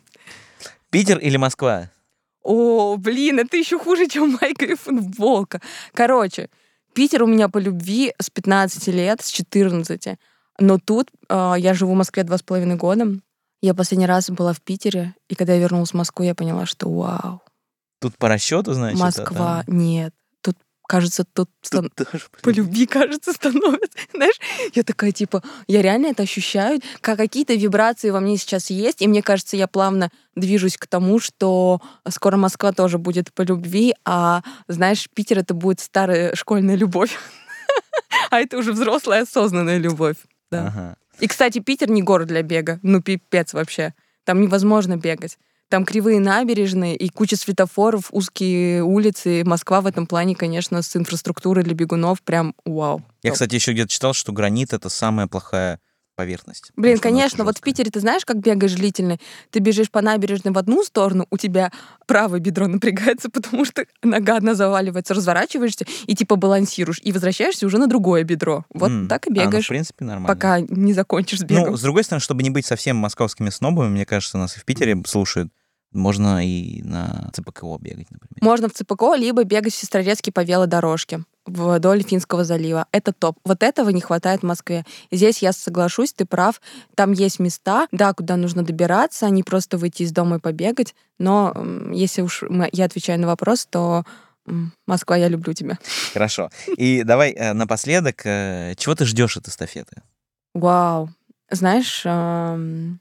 Питер 0.93 1.19
или 1.19 1.39
Москва? 1.39 1.91
О, 2.43 2.97
блин, 2.99 3.39
это 3.39 3.57
еще 3.57 3.79
хуже, 3.79 4.07
чем 4.09 4.39
майка 4.41 4.67
и 4.67 4.75
футболка. 4.75 5.63
Короче, 5.95 6.51
Питер 6.93 7.23
у 7.23 7.27
меня 7.27 7.49
по 7.49 7.57
любви 7.57 8.13
с 8.21 8.29
15 8.29 8.89
лет, 8.89 9.23
с 9.23 9.31
14. 9.31 10.19
Но 10.59 10.79
тут 10.79 11.09
э, 11.31 11.55
я 11.57 11.73
живу 11.73 11.95
в 11.95 11.97
Москве 11.97 12.25
два 12.25 12.37
с 12.37 12.43
половиной 12.43 12.77
года. 12.77 13.07
Я 13.63 13.73
последний 13.73 14.07
раз 14.07 14.29
была 14.29 14.53
в 14.53 14.61
Питере, 14.61 15.15
и 15.29 15.35
когда 15.35 15.55
я 15.55 15.61
вернулась 15.61 15.93
в 15.93 15.95
Москву, 15.95 16.27
я 16.27 16.35
поняла, 16.35 16.67
что 16.67 16.91
вау, 16.91 17.41
Тут 18.01 18.19
по 18.19 18.29
расчету, 18.29 18.75
значит. 18.75 19.01
Москва, 19.01 19.63
там- 19.65 19.79
нет. 19.79 20.13
Кажется, 20.93 21.25
тут 21.25 21.49
стан- 21.63 21.89
Тут 21.97 22.11
тоже 22.11 22.25
по 22.43 22.51
любви, 22.51 22.85
кажется, 22.85 23.33
становится. 23.33 23.99
Знаешь, 24.15 24.39
я 24.75 24.83
такая, 24.83 25.11
типа, 25.11 25.43
я 25.67 25.81
реально 25.81 26.09
это 26.09 26.23
ощущаю, 26.23 26.81
как 27.01 27.17
какие-то 27.17 27.55
вибрации 27.55 28.11
во 28.11 28.21
мне 28.21 28.37
сейчас 28.37 28.69
есть, 28.69 29.01
и 29.01 29.09
мне 29.09 29.23
кажется, 29.23 29.57
я 29.57 29.69
плавно 29.69 30.11
движусь 30.37 30.77
к 30.77 30.87
тому, 30.87 31.19
что 31.19 31.81
скоро 32.11 32.37
Москва 32.37 32.73
тоже 32.73 32.99
будет 32.99 33.33
по 33.33 33.41
любви, 33.41 33.95
а, 34.05 34.43
знаешь, 34.69 35.09
Питер 35.15 35.39
это 35.39 35.55
будет 35.55 35.81
старая 35.81 36.35
школьная 36.35 36.75
любовь. 36.77 37.17
А 38.31 38.41
это 38.41 38.59
уже 38.59 38.73
взрослая 38.73 39.23
осознанная 39.23 39.79
любовь. 39.79 40.17
Да. 40.51 40.67
Ага. 40.67 40.97
И, 41.21 41.27
кстати, 41.27 41.59
Питер 41.59 41.91
не 41.91 42.03
город 42.03 42.29
для 42.29 42.43
бега. 42.43 42.79
Ну, 42.83 43.01
пипец 43.01 43.55
вообще. 43.55 43.95
Там 44.25 44.43
невозможно 44.43 44.99
бегать. 44.99 45.39
Там 45.73 45.87
кривые 45.87 46.21
набережные 46.21 46.95
и 46.95 47.09
куча 47.09 47.35
светофоров, 47.35 48.09
узкие 48.11 48.83
улицы. 48.83 49.43
Москва 49.43 49.81
в 49.81 49.87
этом 49.87 50.07
плане, 50.07 50.35
конечно, 50.35 50.83
с 50.83 50.95
инфраструктурой 50.95 51.65
для 51.65 51.73
бегунов 51.73 52.21
прям 52.21 52.55
вау. 52.67 53.03
Я, 53.23 53.31
Топ. 53.31 53.37
кстати, 53.37 53.55
еще 53.55 53.73
где-то 53.73 53.89
читал, 53.89 54.13
что 54.13 54.33
гранит 54.33 54.75
это 54.75 54.91
самая 54.91 55.29
плохая 55.29 55.81
поверхность. 56.15 56.73
Блин, 56.77 56.99
конечно, 56.99 57.43
вот 57.45 57.57
в. 57.57 57.63
Питере 57.63 57.91
ты 57.91 58.01
знаешь, 58.01 58.27
как 58.27 58.37
бегаешь 58.37 58.75
длительный? 58.75 59.19
Ты 59.51 59.61
бежишь 59.61 59.91
по 59.91 60.03
набережной 60.03 60.53
в 60.53 60.59
одну 60.59 60.85
сторону, 60.85 61.27
у 61.31 61.39
тебя 61.39 61.73
правое 62.07 62.39
бедро 62.39 62.67
напрягается, 62.67 63.31
потому 63.33 63.65
что 63.65 63.87
нога 64.03 64.37
одна 64.37 64.55
заваливается, 64.55 65.15
разворачиваешься 65.15 65.87
и 66.07 66.15
типа 66.15 66.37
балансируешь, 66.37 67.01
и 67.03 67.13
возвращаешься 67.13 67.65
уже 67.65 67.79
на 67.79 67.87
другое 67.87 68.25
бедро. 68.25 68.67
Вот 68.75 68.91
М, 68.91 69.09
так 69.09 69.27
и 69.27 69.31
а, 69.31 69.33
ну, 69.33 69.47
бегаешь, 69.47 69.65
в 69.65 69.69
принципе, 69.69 70.05
нормально. 70.05 70.29
пока 70.29 70.61
не 70.61 70.93
закончишь 70.93 71.39
с 71.39 71.45
бегом. 71.45 71.71
Ну, 71.71 71.77
с 71.79 71.81
другой 71.81 72.05
стороны, 72.05 72.21
чтобы 72.21 72.43
не 72.43 72.51
быть 72.51 72.67
совсем 72.67 72.97
московскими 72.99 73.49
снобами, 73.49 73.89
мне 73.89 74.05
кажется, 74.05 74.37
нас 74.37 74.59
и 74.59 74.61
в 74.61 74.67
Питере 74.67 75.03
слушают. 75.07 75.51
Можно 75.93 76.45
и 76.47 76.83
на 76.83 77.31
ЦПКО 77.33 77.79
бегать, 77.81 78.11
например. 78.11 78.39
Можно 78.41 78.69
в 78.69 78.73
ЦПКО, 78.73 79.15
либо 79.15 79.45
бегать 79.45 79.73
в 79.73 79.77
Сестрорецке 79.77 80.33
по 80.33 80.43
велодорожке 80.43 81.25
вдоль 81.47 82.03
Финского 82.03 82.45
залива. 82.45 82.87
Это 82.93 83.13
топ. 83.13 83.39
Вот 83.45 83.63
этого 83.63 83.91
не 83.91 84.01
хватает 84.01 84.41
в 84.41 84.47
Москве. 84.47 84.85
Здесь 85.11 85.43
я 85.43 85.53
соглашусь, 85.53 86.13
ты 86.13 86.25
прав. 86.25 86.61
Там 86.95 87.13
есть 87.13 87.41
места, 87.41 87.89
да, 87.91 88.13
куда 88.13 88.37
нужно 88.37 88.63
добираться, 88.63 89.27
а 89.27 89.31
не 89.31 89.43
просто 89.43 89.77
выйти 89.77 90.03
из 90.05 90.13
дома 90.13 90.37
и 90.37 90.41
побегать. 90.41 90.95
Но 91.19 91.55
если 91.93 92.23
уж 92.23 92.45
я 92.73 92.85
отвечаю 92.85 93.21
на 93.21 93.27
вопрос, 93.27 93.67
то 93.67 94.05
Москва, 94.87 95.17
я 95.17 95.29
люблю 95.29 95.53
тебя. 95.53 95.79
Хорошо. 96.13 96.51
И 96.77 97.05
давай 97.05 97.31
э, 97.31 97.53
напоследок, 97.53 98.23
э, 98.25 98.75
чего 98.77 98.95
ты 98.95 99.05
ждешь 99.05 99.37
от 99.37 99.47
эстафеты? 99.47 100.03
Вау. 100.53 101.11
Знаешь, 101.49 102.03
эм, 102.05 103.01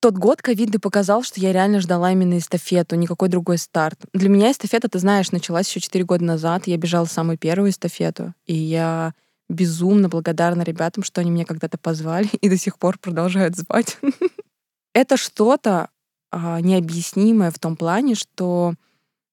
тот 0.00 0.16
год 0.16 0.42
ковидный 0.42 0.78
показал, 0.78 1.22
что 1.22 1.40
я 1.40 1.52
реально 1.52 1.80
ждала 1.80 2.12
именно 2.12 2.38
эстафету, 2.38 2.96
никакой 2.96 3.28
другой 3.28 3.58
старт. 3.58 3.98
Для 4.12 4.28
меня 4.28 4.52
эстафета, 4.52 4.88
ты 4.88 4.98
знаешь, 4.98 5.32
началась 5.32 5.68
еще 5.68 5.80
4 5.80 6.04
года 6.04 6.24
назад. 6.24 6.66
Я 6.66 6.76
бежала 6.76 7.06
самую 7.06 7.38
первую 7.38 7.70
эстафету, 7.70 8.34
и 8.46 8.54
я 8.54 9.14
безумно 9.48 10.08
благодарна 10.08 10.62
ребятам, 10.62 11.02
что 11.02 11.20
они 11.20 11.30
меня 11.30 11.44
когда-то 11.44 11.78
позвали 11.78 12.28
и 12.40 12.48
до 12.48 12.56
сих 12.56 12.78
пор 12.78 12.98
продолжают 12.98 13.56
звать. 13.56 13.98
Это 14.94 15.16
что-то 15.16 15.90
а, 16.30 16.60
необъяснимое 16.60 17.50
в 17.50 17.58
том 17.58 17.76
плане, 17.76 18.14
что 18.14 18.74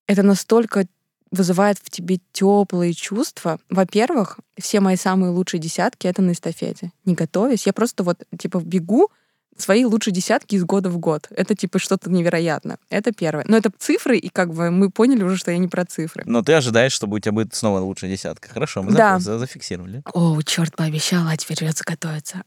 это 0.07 0.21
настолько 0.21 0.85
вызывает 1.31 1.79
в 1.79 1.89
тебе 1.89 2.19
теплые 2.31 2.93
чувства. 2.93 3.59
Во-первых, 3.69 4.39
все 4.57 4.79
мои 4.79 4.95
самые 4.95 5.31
лучшие 5.31 5.59
десятки 5.59 6.07
это 6.07 6.21
на 6.21 6.31
эстафете. 6.31 6.91
Не 7.03 7.15
готовясь, 7.15 7.65
я 7.65 7.73
просто 7.73 8.03
вот 8.03 8.23
типа 8.37 8.59
бегу 8.59 9.09
свои 9.57 9.85
лучшие 9.85 10.13
десятки 10.13 10.55
из 10.55 10.63
года 10.63 10.89
в 10.89 10.97
год. 10.97 11.27
Это 11.29 11.55
типа 11.55 11.79
что-то 11.79 12.09
невероятное. 12.09 12.77
Это 12.89 13.11
первое. 13.11 13.45
Но 13.47 13.55
это 13.57 13.71
цифры, 13.77 14.17
и 14.17 14.29
как 14.29 14.53
бы 14.53 14.69
мы 14.71 14.89
поняли 14.89 15.23
уже, 15.23 15.37
что 15.37 15.51
я 15.51 15.57
не 15.57 15.67
про 15.67 15.85
цифры. 15.85 16.23
Но 16.25 16.41
ты 16.41 16.53
ожидаешь, 16.53 16.91
чтобы 16.93 17.15
у 17.15 17.19
тебя 17.19 17.31
будет 17.31 17.55
снова 17.55 17.79
лучшая 17.79 18.11
десятка. 18.11 18.49
Хорошо, 18.49 18.83
мы 18.83 18.91
Да. 18.91 19.17
за- 19.19 19.33
за- 19.33 19.39
зафиксировали. 19.39 20.01
О, 20.13 20.41
черт, 20.41 20.75
пообещала, 20.75 21.31
а 21.31 21.37
теперь 21.37 21.57
придется 21.57 21.83
готовиться. 21.85 22.43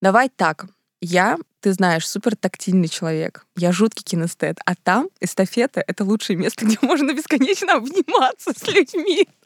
Давай 0.00 0.28
так. 0.28 0.66
Я, 1.00 1.36
ты 1.60 1.72
знаешь, 1.72 2.08
супер 2.08 2.34
тактильный 2.34 2.88
человек. 2.88 3.46
Я 3.56 3.70
жуткий 3.72 4.02
кинестет. 4.02 4.58
А 4.64 4.74
там 4.74 5.08
эстафета— 5.20 5.84
это 5.86 6.04
лучшее 6.04 6.36
место, 6.36 6.64
где 6.66 6.78
можно 6.82 7.12
бесконечно 7.14 7.74
обниматься 7.74 8.52
с 8.56 8.66
людьми. 8.68 9.28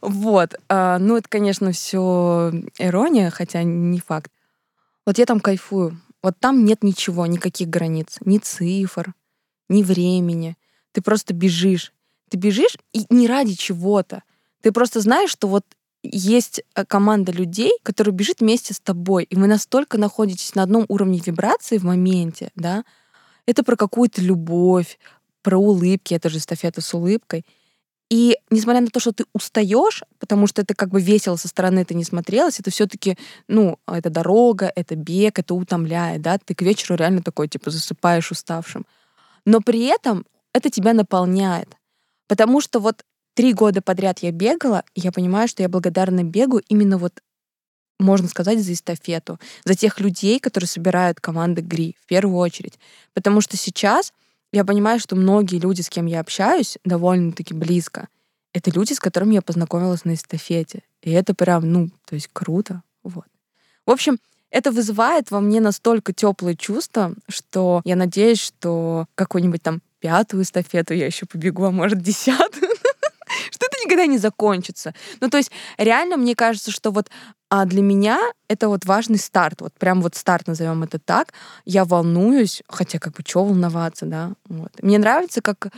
Вот. 0.00 0.54
А, 0.68 0.98
Ну, 0.98 1.16
это, 1.16 1.28
конечно, 1.28 1.72
все 1.72 2.52
ирония, 2.78 3.30
хотя 3.30 3.62
не 3.62 4.00
факт. 4.00 4.30
Вот 5.06 5.18
я 5.18 5.26
там 5.26 5.40
кайфую. 5.40 6.00
Вот 6.22 6.38
там 6.38 6.64
нет 6.64 6.82
ничего, 6.82 7.26
никаких 7.26 7.68
границ. 7.68 8.18
Ни 8.24 8.38
цифр, 8.38 9.14
ни 9.68 9.82
времени. 9.82 10.56
Ты 10.92 11.02
просто 11.02 11.34
бежишь. 11.34 11.92
Ты 12.30 12.36
бежишь 12.36 12.76
и 12.92 13.06
не 13.10 13.26
ради 13.26 13.54
чего-то. 13.54 14.22
Ты 14.62 14.72
просто 14.72 15.00
знаешь, 15.00 15.30
что 15.30 15.48
вот 15.48 15.64
есть 16.02 16.62
э, 16.74 16.84
команда 16.84 17.32
людей, 17.32 17.72
которые 17.82 18.14
бежит 18.14 18.40
вместе 18.40 18.74
с 18.74 18.80
тобой, 18.80 19.24
и 19.24 19.36
вы 19.36 19.46
настолько 19.46 19.98
находитесь 19.98 20.54
на 20.54 20.62
одном 20.62 20.84
уровне 20.88 21.20
вибрации 21.24 21.78
в 21.78 21.84
моменте, 21.84 22.50
да, 22.54 22.84
это 23.46 23.62
про 23.62 23.76
какую-то 23.76 24.20
любовь, 24.20 24.98
про 25.42 25.58
улыбки, 25.58 26.14
это 26.14 26.28
же 26.28 26.38
эстафета 26.38 26.80
с 26.80 26.94
улыбкой. 26.94 27.44
И 28.12 28.36
несмотря 28.50 28.82
на 28.82 28.88
то, 28.88 29.00
что 29.00 29.12
ты 29.12 29.24
устаешь, 29.32 30.02
потому 30.18 30.46
что 30.46 30.60
это 30.60 30.74
как 30.74 30.90
бы 30.90 31.00
весело 31.00 31.36
со 31.36 31.48
стороны 31.48 31.78
это 31.78 31.94
не 31.94 32.04
смотрелось, 32.04 32.60
это 32.60 32.70
все-таки, 32.70 33.16
ну, 33.48 33.78
это 33.86 34.10
дорога, 34.10 34.70
это 34.76 34.96
бег, 34.96 35.38
это 35.38 35.54
утомляет, 35.54 36.20
да, 36.20 36.36
ты 36.36 36.54
к 36.54 36.60
вечеру 36.60 36.96
реально 36.96 37.22
такой, 37.22 37.48
типа, 37.48 37.70
засыпаешь 37.70 38.30
уставшим. 38.30 38.84
Но 39.46 39.62
при 39.62 39.86
этом 39.86 40.26
это 40.52 40.68
тебя 40.68 40.92
наполняет. 40.92 41.74
Потому 42.28 42.60
что 42.60 42.80
вот 42.80 43.02
три 43.32 43.54
года 43.54 43.80
подряд 43.80 44.18
я 44.18 44.30
бегала, 44.30 44.84
и 44.94 45.00
я 45.00 45.10
понимаю, 45.10 45.48
что 45.48 45.62
я 45.62 45.70
благодарна 45.70 46.22
бегу 46.22 46.60
именно 46.68 46.98
вот, 46.98 47.14
можно 47.98 48.28
сказать, 48.28 48.62
за 48.62 48.74
эстафету, 48.74 49.40
за 49.64 49.74
тех 49.74 49.98
людей, 50.00 50.38
которые 50.38 50.68
собирают 50.68 51.18
команды 51.18 51.62
ГРИ, 51.62 51.96
в 51.98 52.06
первую 52.06 52.36
очередь. 52.36 52.78
Потому 53.14 53.40
что 53.40 53.56
сейчас 53.56 54.12
я 54.52 54.64
понимаю, 54.64 55.00
что 55.00 55.16
многие 55.16 55.58
люди, 55.58 55.80
с 55.80 55.88
кем 55.88 56.06
я 56.06 56.20
общаюсь, 56.20 56.78
довольно-таки 56.84 57.54
близко, 57.54 58.08
это 58.52 58.70
люди, 58.70 58.92
с 58.92 59.00
которыми 59.00 59.34
я 59.34 59.42
познакомилась 59.42 60.04
на 60.04 60.14
эстафете. 60.14 60.82
И 61.00 61.10
это 61.10 61.34
прям, 61.34 61.72
ну, 61.72 61.88
то 62.04 62.14
есть 62.14 62.28
круто. 62.32 62.82
Вот. 63.02 63.24
В 63.86 63.90
общем, 63.90 64.18
это 64.50 64.70
вызывает 64.70 65.30
во 65.30 65.40
мне 65.40 65.60
настолько 65.60 66.12
теплые 66.12 66.56
чувства, 66.56 67.14
что 67.28 67.80
я 67.84 67.96
надеюсь, 67.96 68.40
что 68.40 69.06
какую-нибудь 69.14 69.62
там 69.62 69.80
пятую 69.98 70.42
эстафету 70.42 70.92
я 70.92 71.06
еще 71.06 71.24
побегу, 71.24 71.64
а 71.64 71.70
может 71.70 72.02
десятую. 72.02 72.71
Никогда 73.92 74.06
не 74.06 74.18
закончится. 74.18 74.94
Ну, 75.20 75.28
то 75.28 75.36
есть, 75.36 75.50
реально, 75.76 76.16
мне 76.16 76.34
кажется, 76.34 76.70
что 76.70 76.90
вот 76.90 77.10
а 77.50 77.66
для 77.66 77.82
меня 77.82 78.18
это 78.48 78.68
вот 78.68 78.86
важный 78.86 79.18
старт, 79.18 79.60
вот 79.60 79.74
прям 79.74 80.00
вот 80.00 80.14
старт, 80.14 80.46
назовем 80.46 80.84
это 80.84 80.98
так. 80.98 81.34
Я 81.66 81.84
волнуюсь, 81.84 82.62
хотя 82.66 82.98
как 82.98 83.12
бы 83.12 83.22
что 83.26 83.44
волноваться, 83.44 84.06
да. 84.06 84.32
Вот. 84.48 84.70
Мне 84.80 84.98
нравится, 84.98 85.42
как 85.42 85.68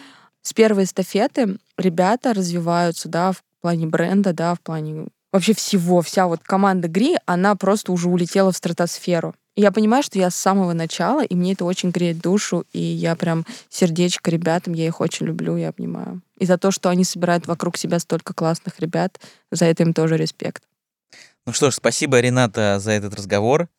с 0.42 0.52
первой 0.52 0.84
эстафеты 0.84 1.58
ребята 1.76 2.32
развиваются, 2.32 3.08
да, 3.08 3.32
в 3.32 3.42
плане 3.60 3.88
бренда, 3.88 4.32
да, 4.32 4.54
в 4.54 4.60
плане 4.60 5.08
вообще 5.32 5.52
всего, 5.52 6.00
вся 6.00 6.28
вот 6.28 6.44
команда 6.44 6.86
Гри, 6.86 7.16
она 7.26 7.56
просто 7.56 7.90
уже 7.90 8.08
улетела 8.08 8.52
в 8.52 8.56
стратосферу. 8.56 9.34
Я 9.56 9.72
понимаю, 9.72 10.04
что 10.04 10.16
я 10.16 10.30
с 10.30 10.36
самого 10.36 10.74
начала, 10.74 11.24
и 11.24 11.34
мне 11.34 11.54
это 11.54 11.64
очень 11.64 11.90
греет 11.90 12.20
душу, 12.20 12.64
и 12.72 12.78
я 12.78 13.16
прям 13.16 13.44
сердечко 13.68 14.30
ребятам, 14.30 14.74
я 14.74 14.86
их 14.86 15.00
очень 15.00 15.26
люблю 15.26 15.56
и 15.56 15.62
обнимаю. 15.62 16.20
И 16.44 16.46
за 16.46 16.58
то, 16.58 16.70
что 16.70 16.90
они 16.90 17.04
собирают 17.04 17.46
вокруг 17.46 17.78
себя 17.78 17.98
столько 17.98 18.34
классных 18.34 18.78
ребят, 18.78 19.18
за 19.50 19.64
это 19.64 19.82
им 19.82 19.94
тоже 19.94 20.18
респект. 20.18 20.62
Ну 21.46 21.54
что 21.54 21.70
ж, 21.70 21.74
спасибо, 21.76 22.20
Рената, 22.20 22.78
за 22.80 22.90
этот 22.90 23.14
разговор. 23.14 23.70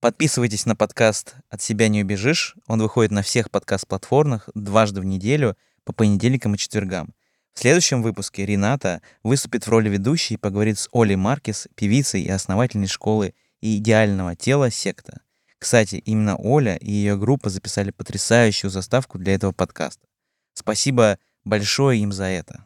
Подписывайтесь 0.00 0.64
на 0.64 0.74
подкаст 0.74 1.36
«От 1.50 1.60
себя 1.60 1.88
не 1.88 2.02
убежишь». 2.02 2.56
Он 2.66 2.80
выходит 2.80 3.10
на 3.10 3.20
всех 3.20 3.50
подкаст-платформах 3.50 4.48
дважды 4.54 5.02
в 5.02 5.04
неделю 5.04 5.54
по 5.84 5.92
понедельникам 5.92 6.54
и 6.54 6.56
четвергам. 6.56 7.12
В 7.52 7.58
следующем 7.58 8.02
выпуске 8.02 8.46
Рената 8.46 9.02
выступит 9.22 9.66
в 9.66 9.68
роли 9.68 9.90
ведущей 9.90 10.36
и 10.36 10.38
поговорит 10.38 10.78
с 10.78 10.88
Олей 10.94 11.16
Маркес, 11.16 11.68
певицей 11.74 12.22
и 12.22 12.30
основательной 12.30 12.86
школы 12.86 13.34
и 13.60 13.76
идеального 13.76 14.34
тела 14.34 14.70
секта. 14.70 15.20
Кстати, 15.58 15.96
именно 15.96 16.36
Оля 16.38 16.76
и 16.76 16.90
ее 16.90 17.18
группа 17.18 17.50
записали 17.50 17.90
потрясающую 17.90 18.70
заставку 18.70 19.18
для 19.18 19.34
этого 19.34 19.52
подкаста. 19.52 20.06
Спасибо 20.54 21.18
большое 21.48 22.00
им 22.00 22.12
за 22.12 22.24
это. 22.24 22.64